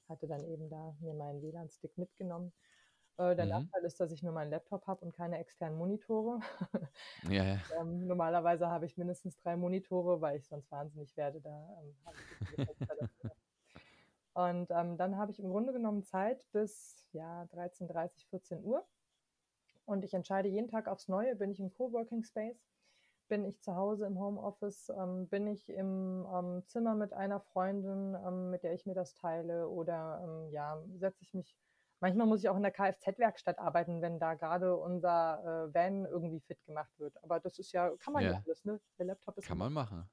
Hatte 0.08 0.28
dann 0.28 0.44
eben 0.44 0.70
da 0.70 0.96
mir 1.00 1.14
meinen 1.14 1.42
WLAN-Stick 1.42 1.98
mitgenommen 1.98 2.52
äh, 3.18 3.34
der 3.34 3.44
mhm. 3.44 3.50
Nachteil 3.50 3.84
ist, 3.84 4.00
dass 4.00 4.12
ich 4.12 4.22
nur 4.22 4.32
meinen 4.32 4.50
Laptop 4.50 4.86
habe 4.86 5.04
und 5.04 5.14
keine 5.14 5.38
externen 5.38 5.78
Monitore. 5.78 6.40
ja, 7.28 7.44
ja. 7.44 7.58
ähm, 7.78 8.06
normalerweise 8.06 8.68
habe 8.68 8.86
ich 8.86 8.96
mindestens 8.96 9.36
drei 9.36 9.56
Monitore, 9.56 10.20
weil 10.20 10.38
ich 10.38 10.46
sonst 10.46 10.70
wahnsinnig 10.70 11.16
werde. 11.16 11.40
Da 11.40 11.78
ähm, 11.80 11.96
Und 14.34 14.70
ähm, 14.70 14.96
dann 14.96 15.16
habe 15.16 15.32
ich 15.32 15.40
im 15.40 15.50
Grunde 15.50 15.72
genommen 15.72 16.02
Zeit 16.04 16.46
bis 16.52 17.04
ja, 17.12 17.44
13.30, 17.52 18.28
14 18.30 18.64
Uhr. 18.64 18.86
Und 19.84 20.04
ich 20.04 20.14
entscheide 20.14 20.48
jeden 20.48 20.68
Tag 20.68 20.86
aufs 20.86 21.08
Neue, 21.08 21.34
bin 21.34 21.50
ich 21.50 21.58
im 21.60 21.72
Coworking 21.72 22.22
Space. 22.22 22.70
bin 23.28 23.44
ich 23.44 23.60
zu 23.60 23.74
Hause 23.76 24.06
im 24.06 24.18
Homeoffice? 24.20 24.90
Ähm, 24.90 25.28
bin 25.28 25.46
ich 25.46 25.68
im 25.68 26.26
ähm, 26.32 26.62
Zimmer 26.66 26.94
mit 26.94 27.12
einer 27.12 27.40
Freundin, 27.40 28.16
ähm, 28.26 28.50
mit 28.50 28.62
der 28.62 28.74
ich 28.74 28.86
mir 28.86 28.94
das 28.94 29.14
teile? 29.14 29.68
Oder 29.68 30.20
ähm, 30.24 30.52
ja, 30.52 30.80
setze 30.98 31.22
ich 31.22 31.34
mich. 31.34 31.56
Manchmal 32.00 32.26
muss 32.26 32.40
ich 32.40 32.48
auch 32.48 32.56
in 32.56 32.62
der 32.62 32.72
Kfz-Werkstatt 32.72 33.58
arbeiten, 33.58 34.00
wenn 34.00 34.18
da 34.18 34.34
gerade 34.34 34.76
unser 34.76 35.68
äh, 35.68 35.74
Van 35.74 36.06
irgendwie 36.06 36.40
fit 36.40 36.64
gemacht 36.64 36.90
wird. 36.98 37.22
Aber 37.22 37.40
das 37.40 37.58
ist 37.58 37.72
ja, 37.72 37.90
kann 37.98 38.14
man 38.14 38.24
ja, 38.24 38.32
ja 38.32 38.42
alles, 38.44 38.64
ne? 38.64 38.80
Der 38.98 39.06
Laptop 39.06 39.36
ist. 39.36 39.46
Kann 39.46 39.58
man 39.58 39.72
machen. 39.72 40.08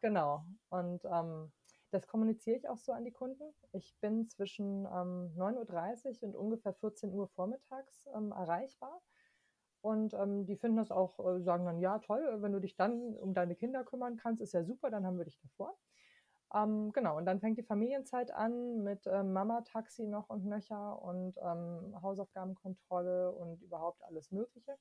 Genau. 0.00 0.44
Und 0.68 1.02
ähm, 1.06 1.50
das 1.90 2.06
kommuniziere 2.06 2.56
ich 2.56 2.68
auch 2.68 2.76
so 2.76 2.92
an 2.92 3.04
die 3.04 3.12
Kunden. 3.12 3.54
Ich 3.72 3.96
bin 4.00 4.28
zwischen 4.28 4.84
ähm, 4.84 5.32
9.30 5.36 6.22
Uhr 6.22 6.28
und 6.28 6.36
ungefähr 6.36 6.74
14 6.74 7.10
Uhr 7.10 7.28
vormittags 7.28 8.06
ähm, 8.14 8.32
erreichbar. 8.32 9.00
Und 9.80 10.12
ähm, 10.14 10.44
die 10.44 10.56
finden 10.56 10.76
das 10.76 10.90
auch, 10.90 11.18
äh, 11.20 11.40
sagen 11.42 11.64
dann, 11.64 11.78
ja, 11.78 12.00
toll, 12.00 12.42
wenn 12.42 12.52
du 12.52 12.60
dich 12.60 12.76
dann 12.76 13.14
um 13.14 13.32
deine 13.32 13.54
Kinder 13.54 13.84
kümmern 13.84 14.16
kannst, 14.16 14.42
ist 14.42 14.52
ja 14.52 14.64
super, 14.64 14.90
dann 14.90 15.06
haben 15.06 15.18
wir 15.18 15.24
dich 15.24 15.38
davor. 15.38 15.78
Ähm, 16.54 16.92
genau, 16.92 17.16
und 17.16 17.26
dann 17.26 17.40
fängt 17.40 17.58
die 17.58 17.64
Familienzeit 17.64 18.30
an 18.30 18.84
mit 18.84 19.06
äh, 19.06 19.24
Mama-Taxi 19.24 20.06
noch 20.06 20.28
und 20.30 20.46
nöcher 20.46 21.02
und 21.02 21.36
ähm, 21.42 22.00
Hausaufgabenkontrolle 22.00 23.32
und 23.32 23.60
überhaupt 23.62 24.04
alles 24.04 24.30
Mögliche. 24.30 24.78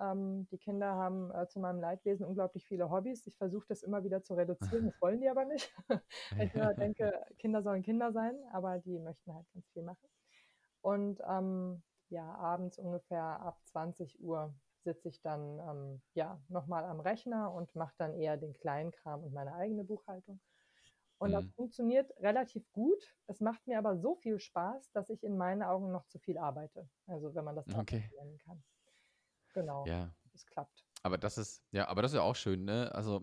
Ähm, 0.00 0.46
die 0.50 0.58
Kinder 0.58 0.94
haben 0.94 1.32
äh, 1.32 1.48
zu 1.48 1.58
meinem 1.58 1.80
Leidwesen 1.80 2.24
unglaublich 2.24 2.64
viele 2.64 2.88
Hobbys. 2.88 3.26
Ich 3.26 3.36
versuche 3.36 3.66
das 3.68 3.82
immer 3.82 4.04
wieder 4.04 4.22
zu 4.22 4.34
reduzieren, 4.34 4.86
das 4.86 5.02
wollen 5.02 5.20
die 5.20 5.28
aber 5.28 5.44
nicht. 5.44 5.74
ich 6.38 6.52
denke, 6.52 7.12
Kinder 7.38 7.62
sollen 7.62 7.82
Kinder 7.82 8.12
sein, 8.12 8.36
aber 8.52 8.78
die 8.78 8.98
möchten 9.00 9.34
halt 9.34 9.46
ganz 9.52 9.68
viel 9.70 9.82
machen. 9.82 10.08
Und 10.82 11.20
ähm, 11.28 11.82
ja, 12.10 12.32
abends 12.36 12.78
ungefähr 12.78 13.22
ab 13.22 13.58
20 13.64 14.20
Uhr 14.20 14.54
sitze 14.84 15.08
ich 15.08 15.20
dann 15.20 15.58
ähm, 15.58 16.02
ja, 16.14 16.40
nochmal 16.48 16.84
am 16.84 17.00
Rechner 17.00 17.52
und 17.52 17.74
mache 17.74 17.94
dann 17.98 18.14
eher 18.14 18.36
den 18.36 18.52
Kleinkram 18.52 19.22
und 19.24 19.32
meine 19.32 19.54
eigene 19.54 19.84
Buchhaltung. 19.84 20.40
Und 21.22 21.28
mhm. 21.28 21.34
das 21.34 21.46
funktioniert 21.52 22.10
relativ 22.18 22.68
gut. 22.72 23.14
Es 23.28 23.40
macht 23.40 23.64
mir 23.68 23.78
aber 23.78 23.96
so 23.96 24.16
viel 24.16 24.40
Spaß, 24.40 24.90
dass 24.90 25.08
ich 25.08 25.22
in 25.22 25.36
meinen 25.36 25.62
Augen 25.62 25.92
noch 25.92 26.04
zu 26.08 26.18
viel 26.18 26.36
arbeite. 26.36 26.90
Also 27.06 27.32
wenn 27.36 27.44
man 27.44 27.54
das 27.54 27.72
okay. 27.72 28.10
nennen 28.18 28.38
kann. 28.38 28.64
Genau. 29.54 29.86
Ja. 29.86 30.12
Es 30.34 30.44
klappt. 30.46 30.84
Aber 31.04 31.18
das 31.18 31.38
ist, 31.38 31.62
ja, 31.70 31.86
aber 31.86 32.02
das 32.02 32.10
ist 32.10 32.16
ja 32.16 32.22
auch 32.22 32.34
schön, 32.34 32.64
ne? 32.64 32.92
Also 32.92 33.22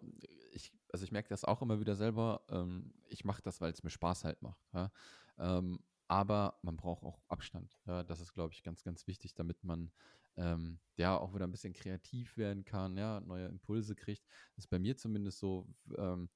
ich, 0.54 0.72
also 0.94 1.04
ich 1.04 1.12
merke 1.12 1.28
das 1.28 1.44
auch 1.44 1.62
immer 1.62 1.82
wieder 1.82 1.96
selber. 1.96 2.42
Ähm, 2.50 2.94
ich 3.10 3.26
mache 3.26 3.42
das, 3.42 3.60
weil 3.60 3.74
es 3.74 3.84
mir 3.84 3.90
Spaß 3.90 4.24
halt 4.24 4.42
macht. 4.42 4.62
Ja? 4.74 4.92
Ähm, 5.38 5.84
aber 6.08 6.58
man 6.62 6.78
braucht 6.78 7.04
auch 7.04 7.20
Abstand. 7.28 7.78
Ja, 7.86 8.04
das 8.04 8.22
ist, 8.22 8.32
glaube 8.32 8.54
ich, 8.54 8.64
ganz, 8.64 8.82
ganz 8.82 9.08
wichtig, 9.08 9.34
damit 9.34 9.62
man 9.66 9.92
ähm, 10.38 10.80
ja 10.96 11.18
auch 11.18 11.34
wieder 11.34 11.46
ein 11.46 11.52
bisschen 11.52 11.74
kreativ 11.74 12.38
werden 12.38 12.64
kann, 12.64 12.96
ja, 12.96 13.20
neue 13.20 13.48
Impulse 13.48 13.94
kriegt. 13.94 14.26
Das 14.56 14.64
ist 14.64 14.70
bei 14.70 14.80
mir 14.80 14.96
zumindest 14.96 15.40
so, 15.40 15.68
ähm, 15.98 16.30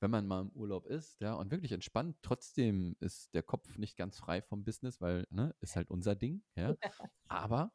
wenn 0.00 0.10
man 0.10 0.26
mal 0.26 0.42
im 0.42 0.50
Urlaub 0.50 0.86
ist, 0.86 1.20
ja, 1.20 1.34
und 1.34 1.50
wirklich 1.50 1.72
entspannt, 1.72 2.16
trotzdem 2.22 2.96
ist 3.00 3.34
der 3.34 3.42
Kopf 3.42 3.78
nicht 3.78 3.96
ganz 3.96 4.18
frei 4.18 4.42
vom 4.42 4.64
Business, 4.64 5.00
weil, 5.00 5.26
ne, 5.30 5.54
ist 5.60 5.76
halt 5.76 5.90
unser 5.90 6.14
Ding, 6.14 6.42
ja. 6.56 6.74
Aber 7.28 7.72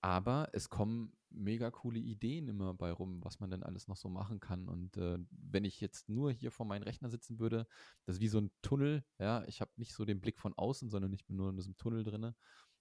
aber 0.00 0.48
es 0.52 0.68
kommen 0.68 1.12
mega 1.30 1.70
coole 1.70 1.98
Ideen 1.98 2.48
immer 2.48 2.72
bei 2.74 2.92
rum, 2.92 3.22
was 3.24 3.40
man 3.40 3.50
denn 3.50 3.62
alles 3.62 3.88
noch 3.88 3.96
so 3.96 4.08
machen 4.08 4.40
kann. 4.40 4.68
Und 4.68 4.96
äh, 4.96 5.18
wenn 5.30 5.64
ich 5.64 5.80
jetzt 5.80 6.08
nur 6.08 6.30
hier 6.32 6.50
vor 6.50 6.66
meinem 6.66 6.84
Rechner 6.84 7.10
sitzen 7.10 7.38
würde, 7.38 7.66
das 8.06 8.16
ist 8.16 8.20
wie 8.20 8.28
so 8.28 8.38
ein 8.38 8.50
Tunnel, 8.62 9.04
ja, 9.18 9.44
ich 9.46 9.60
habe 9.60 9.72
nicht 9.76 9.92
so 9.92 10.04
den 10.04 10.20
Blick 10.20 10.38
von 10.38 10.54
außen, 10.54 10.88
sondern 10.88 11.12
ich 11.12 11.26
bin 11.26 11.36
nur 11.36 11.50
in 11.50 11.56
diesem 11.56 11.76
Tunnel 11.76 12.04
drin. 12.04 12.32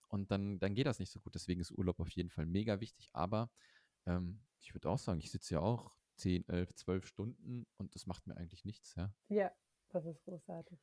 Und 0.09 0.31
dann, 0.31 0.59
dann 0.59 0.75
geht 0.75 0.85
das 0.85 0.99
nicht 0.99 1.11
so 1.11 1.19
gut. 1.19 1.35
Deswegen 1.35 1.59
ist 1.59 1.71
Urlaub 1.71 1.99
auf 1.99 2.09
jeden 2.09 2.29
Fall 2.29 2.45
mega 2.45 2.79
wichtig. 2.79 3.09
Aber 3.13 3.49
ähm, 4.05 4.41
ich 4.59 4.73
würde 4.73 4.89
auch 4.89 4.99
sagen, 4.99 5.19
ich 5.19 5.31
sitze 5.31 5.55
ja 5.55 5.59
auch 5.61 5.97
10, 6.17 6.47
11, 6.49 6.73
12 6.75 7.05
Stunden 7.05 7.65
und 7.77 7.95
das 7.95 8.05
macht 8.05 8.27
mir 8.27 8.37
eigentlich 8.37 8.65
nichts, 8.65 8.95
ja. 8.95 9.11
Ja, 9.29 9.51
das 9.89 10.05
ist 10.05 10.23
großartig. 10.23 10.79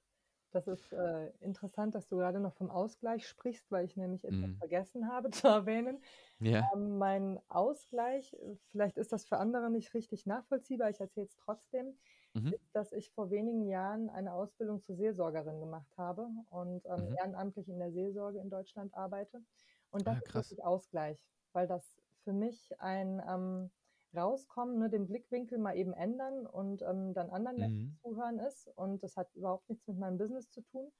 Das 0.55 0.69
ist 0.69 0.93
äh, 0.93 1.31
interessant, 1.41 1.97
dass 1.97 2.07
du 2.07 2.17
gerade 2.17 2.39
noch 2.39 2.55
vom 2.55 2.71
Ausgleich 2.71 3.27
sprichst, 3.27 3.69
weil 3.73 3.85
ich 3.85 3.97
nämlich 3.97 4.25
etwas 4.25 4.51
mm. 4.51 4.59
vergessen 4.59 5.09
habe 5.09 5.31
zu 5.33 5.49
erwähnen. 5.49 6.01
Ja. 6.39 6.71
Ähm, 6.73 6.97
mein 6.97 7.41
Ausgleich, 7.49 8.37
vielleicht 8.71 8.97
ist 8.97 9.13
das 9.13 9.25
für 9.25 9.39
andere 9.39 9.69
nicht 9.69 9.93
richtig 9.95 10.27
nachvollziehbar, 10.27 10.91
ich 10.91 11.01
erzähle 11.01 11.27
es 11.27 11.35
trotzdem, 11.35 11.99
mhm. 12.35 12.53
ist, 12.53 12.73
dass 12.73 12.93
ich 12.93 13.11
vor 13.11 13.31
wenigen 13.31 13.67
Jahren 13.67 14.11
eine 14.11 14.33
Ausbildung 14.33 14.81
zur 14.81 14.95
Seelsorgerin 14.95 15.59
gemacht 15.59 15.93
habe 15.97 16.29
und 16.51 16.87
ähm, 16.87 17.09
mhm. 17.09 17.17
ehrenamtlich 17.17 17.69
in 17.69 17.81
der 17.81 17.91
Seelsorge 17.91 18.39
in 18.39 18.49
Deutschland 18.49 18.95
arbeite. 18.95 19.43
Und 19.91 20.07
das 20.07 20.17
ah, 20.17 20.21
ist 20.25 20.35
wirklich 20.35 20.65
Ausgleich, 20.65 21.19
weil 21.53 21.67
das 21.67 21.97
für 22.23 22.33
mich 22.33 22.73
ein 22.79 23.21
ähm, 23.29 23.71
rauskommen, 24.17 24.79
ne, 24.79 24.91
den 24.91 25.07
Blickwinkel 25.07 25.59
mal 25.59 25.77
eben 25.77 25.93
ändern 25.93 26.47
und 26.47 26.83
ähm, 26.83 27.15
dann 27.15 27.31
anderen 27.31 27.59
Menschen 27.59 27.85
mhm. 27.85 27.97
zuhören 28.03 28.39
ist. 28.39 28.69
Und 28.77 29.03
das 29.03 29.17
hat 29.17 29.35
überhaupt 29.35 29.69
nichts 29.69 29.87
mit 29.87 29.99
meinem 29.99 30.19
Business 30.19 30.51
zu 30.51 30.63
tun. 30.63 30.91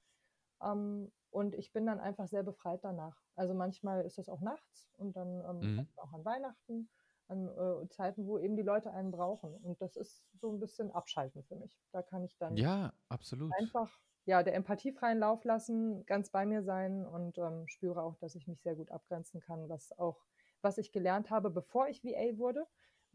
Ähm, 0.61 1.11
und 1.29 1.53
ich 1.55 1.73
bin 1.73 1.85
dann 1.85 1.99
einfach 1.99 2.27
sehr 2.27 2.43
befreit 2.43 2.83
danach. 2.83 3.21
Also 3.35 3.53
manchmal 3.53 4.05
ist 4.05 4.17
das 4.17 4.29
auch 4.29 4.41
nachts 4.41 4.89
und 4.97 5.15
dann 5.15 5.43
ähm, 5.49 5.75
mhm. 5.75 5.87
auch 5.97 6.13
an 6.13 6.23
Weihnachten, 6.23 6.89
an 7.27 7.47
äh, 7.47 7.89
Zeiten, 7.89 8.25
wo 8.25 8.37
eben 8.37 8.55
die 8.55 8.63
Leute 8.63 8.91
einen 8.91 9.11
brauchen. 9.11 9.53
Und 9.57 9.81
das 9.81 9.95
ist 9.95 10.23
so 10.39 10.51
ein 10.51 10.59
bisschen 10.59 10.91
Abschalten 10.91 11.43
für 11.43 11.55
mich. 11.55 11.77
Da 11.91 12.01
kann 12.01 12.23
ich 12.23 12.37
dann 12.37 12.55
ja, 12.55 12.93
absolut. 13.09 13.51
einfach 13.57 13.99
ja, 14.25 14.41
der 14.43 14.55
empathiefreien 14.55 15.19
Lauf 15.19 15.43
lassen, 15.43 16.05
ganz 16.05 16.29
bei 16.29 16.45
mir 16.45 16.63
sein 16.63 17.05
und 17.05 17.37
ähm, 17.37 17.67
spüre 17.67 18.01
auch, 18.01 18.15
dass 18.15 18.35
ich 18.35 18.47
mich 18.47 18.61
sehr 18.61 18.75
gut 18.75 18.91
abgrenzen 18.91 19.39
kann, 19.39 19.69
was 19.69 19.97
auch, 19.99 20.25
was 20.61 20.77
ich 20.77 20.91
gelernt 20.91 21.29
habe, 21.29 21.51
bevor 21.51 21.87
ich 21.89 22.03
VA 22.03 22.37
wurde 22.37 22.65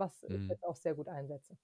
was 0.01 0.25
ich 0.25 0.31
mhm. 0.31 0.49
jetzt 0.49 0.65
auch 0.65 0.77
sehr 0.77 0.95
gut 0.95 1.07
einsetze. 1.07 1.57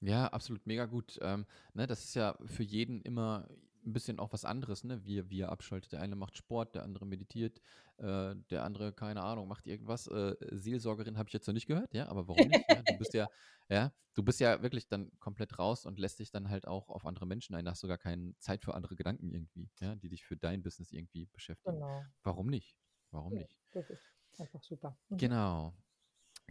Ja, 0.00 0.26
absolut, 0.26 0.66
mega 0.66 0.86
gut. 0.86 1.18
Ähm, 1.22 1.46
ne, 1.74 1.86
das 1.86 2.02
ist 2.04 2.14
ja 2.16 2.36
für 2.46 2.64
jeden 2.64 3.00
immer 3.02 3.48
ein 3.84 3.92
bisschen 3.92 4.18
auch 4.18 4.32
was 4.32 4.44
anderes, 4.44 4.84
ne? 4.84 5.04
Wie, 5.04 5.28
wie 5.30 5.40
er 5.40 5.50
abschaltet. 5.50 5.92
Der 5.92 6.00
eine 6.00 6.16
macht 6.16 6.36
Sport, 6.36 6.74
der 6.74 6.82
andere 6.82 7.06
meditiert, 7.06 7.60
äh, 7.98 8.34
der 8.50 8.64
andere, 8.64 8.92
keine 8.92 9.22
Ahnung, 9.22 9.48
macht 9.48 9.66
irgendwas. 9.66 10.06
Äh, 10.06 10.36
Seelsorgerin 10.50 11.18
habe 11.18 11.28
ich 11.28 11.32
jetzt 11.32 11.46
noch 11.46 11.54
nicht 11.54 11.66
gehört, 11.66 11.92
ja, 11.94 12.08
aber 12.08 12.28
warum 12.28 12.48
nicht? 12.48 12.64
ja? 12.68 12.82
Du 12.82 12.98
bist 12.98 13.14
ja, 13.14 13.28
ja, 13.68 13.92
du 14.14 14.22
bist 14.22 14.40
ja 14.40 14.62
wirklich 14.62 14.88
dann 14.88 15.10
komplett 15.18 15.58
raus 15.58 15.84
und 15.84 15.98
lässt 15.98 16.18
dich 16.18 16.30
dann 16.30 16.48
halt 16.48 16.66
auch 16.66 16.88
auf 16.88 17.06
andere 17.06 17.26
Menschen 17.26 17.54
ein. 17.54 17.64
Da 17.64 17.72
hast 17.72 17.80
sogar 17.80 17.98
keine 17.98 18.36
Zeit 18.38 18.64
für 18.64 18.74
andere 18.74 18.96
Gedanken 18.96 19.30
irgendwie, 19.30 19.70
ja, 19.80 19.94
die 19.94 20.08
dich 20.08 20.24
für 20.24 20.36
dein 20.36 20.62
Business 20.62 20.92
irgendwie 20.92 21.26
beschäftigen. 21.26 21.76
Genau. 21.76 22.04
Warum 22.22 22.46
nicht? 22.48 22.76
Warum 23.10 23.34
ja, 23.34 23.40
nicht? 23.40 23.56
Das 23.72 23.90
ist 23.90 24.02
einfach 24.38 24.62
super. 24.62 24.96
Mhm. 25.08 25.18
Genau. 25.18 25.74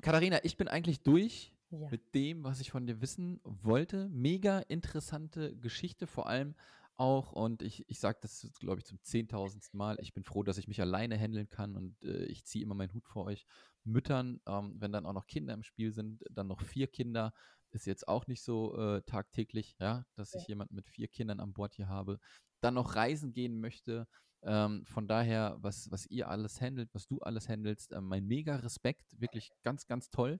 Katharina, 0.01 0.43
ich 0.43 0.57
bin 0.57 0.67
eigentlich 0.67 1.01
durch 1.01 1.53
ja. 1.69 1.89
mit 1.89 2.13
dem, 2.13 2.43
was 2.43 2.59
ich 2.59 2.71
von 2.71 2.85
dir 2.85 3.01
wissen 3.01 3.39
wollte. 3.43 4.09
Mega 4.09 4.59
interessante 4.59 5.55
Geschichte, 5.57 6.07
vor 6.07 6.27
allem 6.27 6.55
auch, 6.97 7.31
und 7.31 7.61
ich, 7.61 7.89
ich 7.89 7.99
sage 7.99 8.19
das, 8.21 8.47
glaube 8.59 8.79
ich, 8.79 8.85
zum 8.85 9.01
zehntausendsten 9.01 9.77
Mal, 9.77 9.97
ich 10.01 10.13
bin 10.13 10.23
froh, 10.23 10.43
dass 10.43 10.57
ich 10.57 10.67
mich 10.67 10.81
alleine 10.81 11.17
handeln 11.17 11.49
kann 11.49 11.75
und 11.75 12.03
äh, 12.03 12.25
ich 12.25 12.45
ziehe 12.45 12.63
immer 12.63 12.75
meinen 12.75 12.93
Hut 12.93 13.07
vor 13.07 13.25
euch 13.25 13.45
Müttern, 13.83 14.39
ähm, 14.47 14.75
wenn 14.77 14.91
dann 14.91 15.05
auch 15.05 15.13
noch 15.13 15.25
Kinder 15.25 15.53
im 15.53 15.63
Spiel 15.63 15.91
sind, 15.91 16.23
dann 16.29 16.47
noch 16.47 16.61
vier 16.61 16.87
Kinder, 16.87 17.33
ist 17.73 17.85
jetzt 17.85 18.07
auch 18.07 18.27
nicht 18.27 18.43
so 18.43 18.77
äh, 18.77 19.01
tagtäglich, 19.03 19.75
ja, 19.79 20.05
dass 20.15 20.33
ja. 20.33 20.39
ich 20.39 20.47
jemanden 20.47 20.75
mit 20.75 20.87
vier 20.87 21.07
Kindern 21.07 21.39
an 21.39 21.53
Bord 21.53 21.73
hier 21.75 21.87
habe, 21.87 22.19
dann 22.61 22.75
noch 22.75 22.95
reisen 22.95 23.33
gehen 23.33 23.59
möchte, 23.59 24.07
ähm, 24.43 24.85
von 24.85 25.07
daher, 25.07 25.57
was, 25.59 25.91
was 25.91 26.07
ihr 26.07 26.27
alles 26.27 26.59
handelt, 26.61 26.93
was 26.93 27.07
du 27.07 27.19
alles 27.19 27.47
handelst, 27.47 27.91
äh, 27.91 28.01
mein 28.01 28.25
mega 28.25 28.55
Respekt, 28.55 29.19
wirklich 29.19 29.51
ganz, 29.63 29.85
ganz 29.85 30.09
toll. 30.09 30.39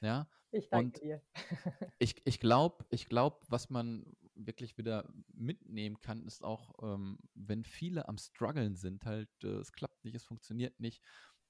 Ja. 0.00 0.28
Ich 0.52 0.68
danke 0.68 1.00
Und 1.00 1.04
dir. 1.04 1.22
ich 1.98 2.20
ich 2.24 2.40
glaube, 2.40 2.84
ich 2.90 3.08
glaub, 3.08 3.44
was 3.48 3.70
man 3.70 4.04
wirklich 4.34 4.78
wieder 4.78 5.08
mitnehmen 5.32 6.00
kann, 6.00 6.26
ist 6.26 6.42
auch, 6.42 6.74
ähm, 6.82 7.18
wenn 7.34 7.64
viele 7.64 8.08
am 8.08 8.18
struggeln 8.18 8.74
sind, 8.76 9.04
halt, 9.04 9.30
äh, 9.42 9.58
es 9.58 9.72
klappt 9.72 10.04
nicht, 10.04 10.14
es 10.14 10.24
funktioniert 10.24 10.78
nicht, 10.80 11.02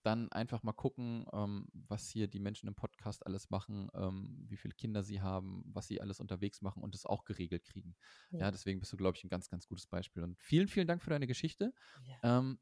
dann 0.02 0.30
einfach 0.32 0.62
mal 0.62 0.72
gucken, 0.72 1.26
ähm, 1.32 1.66
was 1.72 2.08
hier 2.08 2.28
die 2.28 2.40
Menschen 2.40 2.68
im 2.68 2.74
Podcast 2.74 3.26
alles 3.26 3.50
machen, 3.50 3.90
ähm, 3.94 4.44
wie 4.48 4.56
viele 4.56 4.74
Kinder 4.74 5.02
sie 5.02 5.20
haben, 5.20 5.62
was 5.66 5.86
sie 5.86 6.00
alles 6.00 6.20
unterwegs 6.20 6.62
machen 6.62 6.82
und 6.82 6.94
es 6.94 7.06
auch 7.06 7.24
geregelt 7.24 7.64
kriegen. 7.64 7.96
Ja, 8.30 8.40
ja 8.40 8.50
deswegen 8.50 8.80
bist 8.80 8.92
du, 8.92 8.96
glaube 8.96 9.16
ich, 9.16 9.24
ein 9.24 9.28
ganz, 9.28 9.48
ganz 9.48 9.66
gutes 9.66 9.86
Beispiel. 9.86 10.22
Und 10.22 10.38
vielen, 10.38 10.68
vielen 10.68 10.86
Dank 10.86 11.02
für 11.02 11.10
deine 11.10 11.26
Geschichte. 11.26 11.72
Ja. 12.04 12.38
Ähm, 12.38 12.58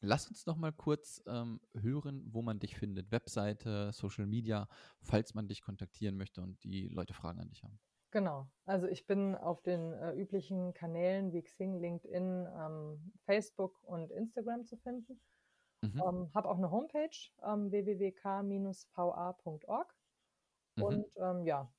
lass 0.00 0.28
uns 0.28 0.46
noch 0.46 0.56
mal 0.56 0.72
kurz 0.72 1.22
ähm, 1.26 1.60
hören, 1.74 2.22
wo 2.26 2.42
man 2.42 2.58
dich 2.58 2.76
findet. 2.76 3.10
Webseite, 3.10 3.92
Social 3.92 4.26
Media, 4.26 4.68
falls 5.00 5.34
man 5.34 5.48
dich 5.48 5.62
kontaktieren 5.62 6.16
möchte 6.16 6.42
und 6.42 6.62
die 6.64 6.88
Leute 6.88 7.14
Fragen 7.14 7.40
an 7.40 7.48
dich 7.48 7.64
haben. 7.64 7.80
Genau. 8.12 8.46
Also 8.66 8.86
ich 8.88 9.06
bin 9.06 9.34
auf 9.34 9.62
den 9.62 9.94
äh, 9.94 10.12
üblichen 10.12 10.74
Kanälen 10.74 11.32
wie 11.32 11.42
Xing, 11.42 11.80
LinkedIn, 11.80 12.46
ähm, 12.46 13.12
Facebook 13.24 13.82
und 13.84 14.10
Instagram 14.10 14.66
zu 14.66 14.76
finden. 14.76 15.18
Mhm. 15.82 16.00
Ähm, 16.00 16.30
habe 16.34 16.48
auch 16.48 16.56
eine 16.56 16.70
Homepage, 16.70 17.10
ähm, 17.44 17.70
www.k-va.org. 17.70 18.24
Mhm. 20.76 20.82
Und 20.82 21.06
ähm, 21.18 21.44
ja, 21.44 21.70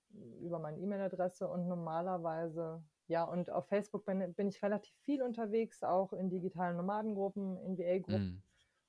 über 0.41 0.59
meine 0.59 0.77
E-Mail-Adresse 0.77 1.47
und 1.47 1.67
normalerweise, 1.67 2.83
ja, 3.07 3.23
und 3.23 3.49
auf 3.49 3.67
Facebook 3.67 4.05
bin, 4.05 4.33
bin, 4.33 4.49
ich 4.49 4.61
relativ 4.61 4.93
viel 5.01 5.23
unterwegs, 5.23 5.83
auch 5.83 6.13
in 6.13 6.29
digitalen 6.29 6.77
Nomadengruppen, 6.77 7.57
in 7.57 7.77
VA-Gruppen. 7.77 8.35
Mhm. 8.35 8.41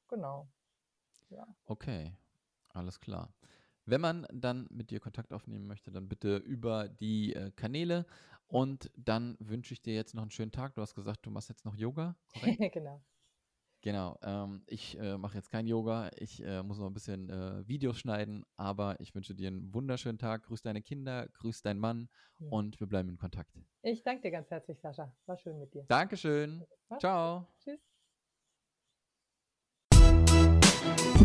Genau. 0.09 0.49
Ja. 1.31 1.47
Okay, 1.67 2.13
alles 2.73 3.01
klar. 3.01 3.33
Wenn 3.87 4.01
man 4.01 4.27
dann 4.33 4.67
mit 4.71 4.91
dir 4.91 4.99
Kontakt 5.01 5.33
aufnehmen 5.33 5.67
möchte, 5.67 5.91
dann 5.91 6.09
bitte 6.09 6.37
über 6.39 6.89
die 6.89 7.35
äh, 7.35 7.51
Kanäle. 7.53 8.07
Und 8.47 8.91
dann 8.97 9.37
wünsche 9.41 9.75
ich 9.75 9.83
dir 9.83 9.95
jetzt 9.95 10.15
noch 10.15 10.23
einen 10.23 10.31
schönen 10.31 10.53
Tag. 10.53 10.75
Du 10.75 10.83
hast 10.83 10.95
gesagt, 10.95 11.27
du 11.27 11.31
machst 11.31 11.49
jetzt 11.49 11.65
noch 11.65 11.75
Yoga. 11.75 12.17
genau. 12.73 13.03
Genau. 13.85 14.19
Ähm, 14.23 14.63
ich 14.67 14.99
äh, 14.99 15.19
mache 15.19 15.37
jetzt 15.37 15.51
kein 15.51 15.67
Yoga. 15.67 16.09
Ich 16.17 16.43
äh, 16.43 16.63
muss 16.63 16.79
noch 16.79 16.87
ein 16.87 16.95
bisschen 16.95 17.29
äh, 17.29 17.69
Videos 17.69 17.99
schneiden. 17.99 18.47
Aber 18.57 18.99
ich 18.99 19.15
wünsche 19.15 19.35
dir 19.35 19.49
einen 19.49 19.75
wunderschönen 19.75 20.17
Tag. 20.17 20.45
Grüß 20.45 20.63
deine 20.63 20.81
Kinder, 20.81 21.29
grüß 21.35 21.61
deinen 21.61 21.81
Mann 21.81 22.09
ja. 22.39 22.49
und 22.49 22.81
wir 22.81 22.87
bleiben 22.87 23.11
in 23.11 23.19
Kontakt. 23.19 23.61
Ich 23.83 24.03
danke 24.03 24.23
dir 24.23 24.31
ganz 24.31 24.49
herzlich, 24.51 24.81
Sascha. 24.81 25.15
War 25.27 25.37
schön 25.37 25.59
mit 25.59 25.75
dir. 25.75 25.85
Dankeschön. 25.87 26.65
Mach's 26.89 27.01
Ciao. 27.01 27.47
Tschüss. 27.63 27.79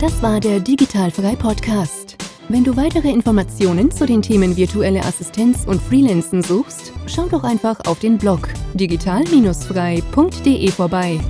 Das 0.01 0.21
war 0.21 0.41
der 0.41 0.59
Digitalfrei 0.59 1.37
Podcast. 1.37 2.17
Wenn 2.49 2.65
du 2.65 2.75
weitere 2.75 3.09
Informationen 3.09 3.89
zu 3.89 4.05
den 4.05 4.21
Themen 4.21 4.57
virtuelle 4.57 4.99
Assistenz 5.05 5.65
und 5.65 5.81
Freelancen 5.81 6.43
suchst, 6.43 6.91
schau 7.07 7.29
doch 7.29 7.45
einfach 7.45 7.79
auf 7.87 7.99
den 7.99 8.17
Blog 8.17 8.49
digital-frei.de 8.73 10.71
vorbei. 10.71 11.21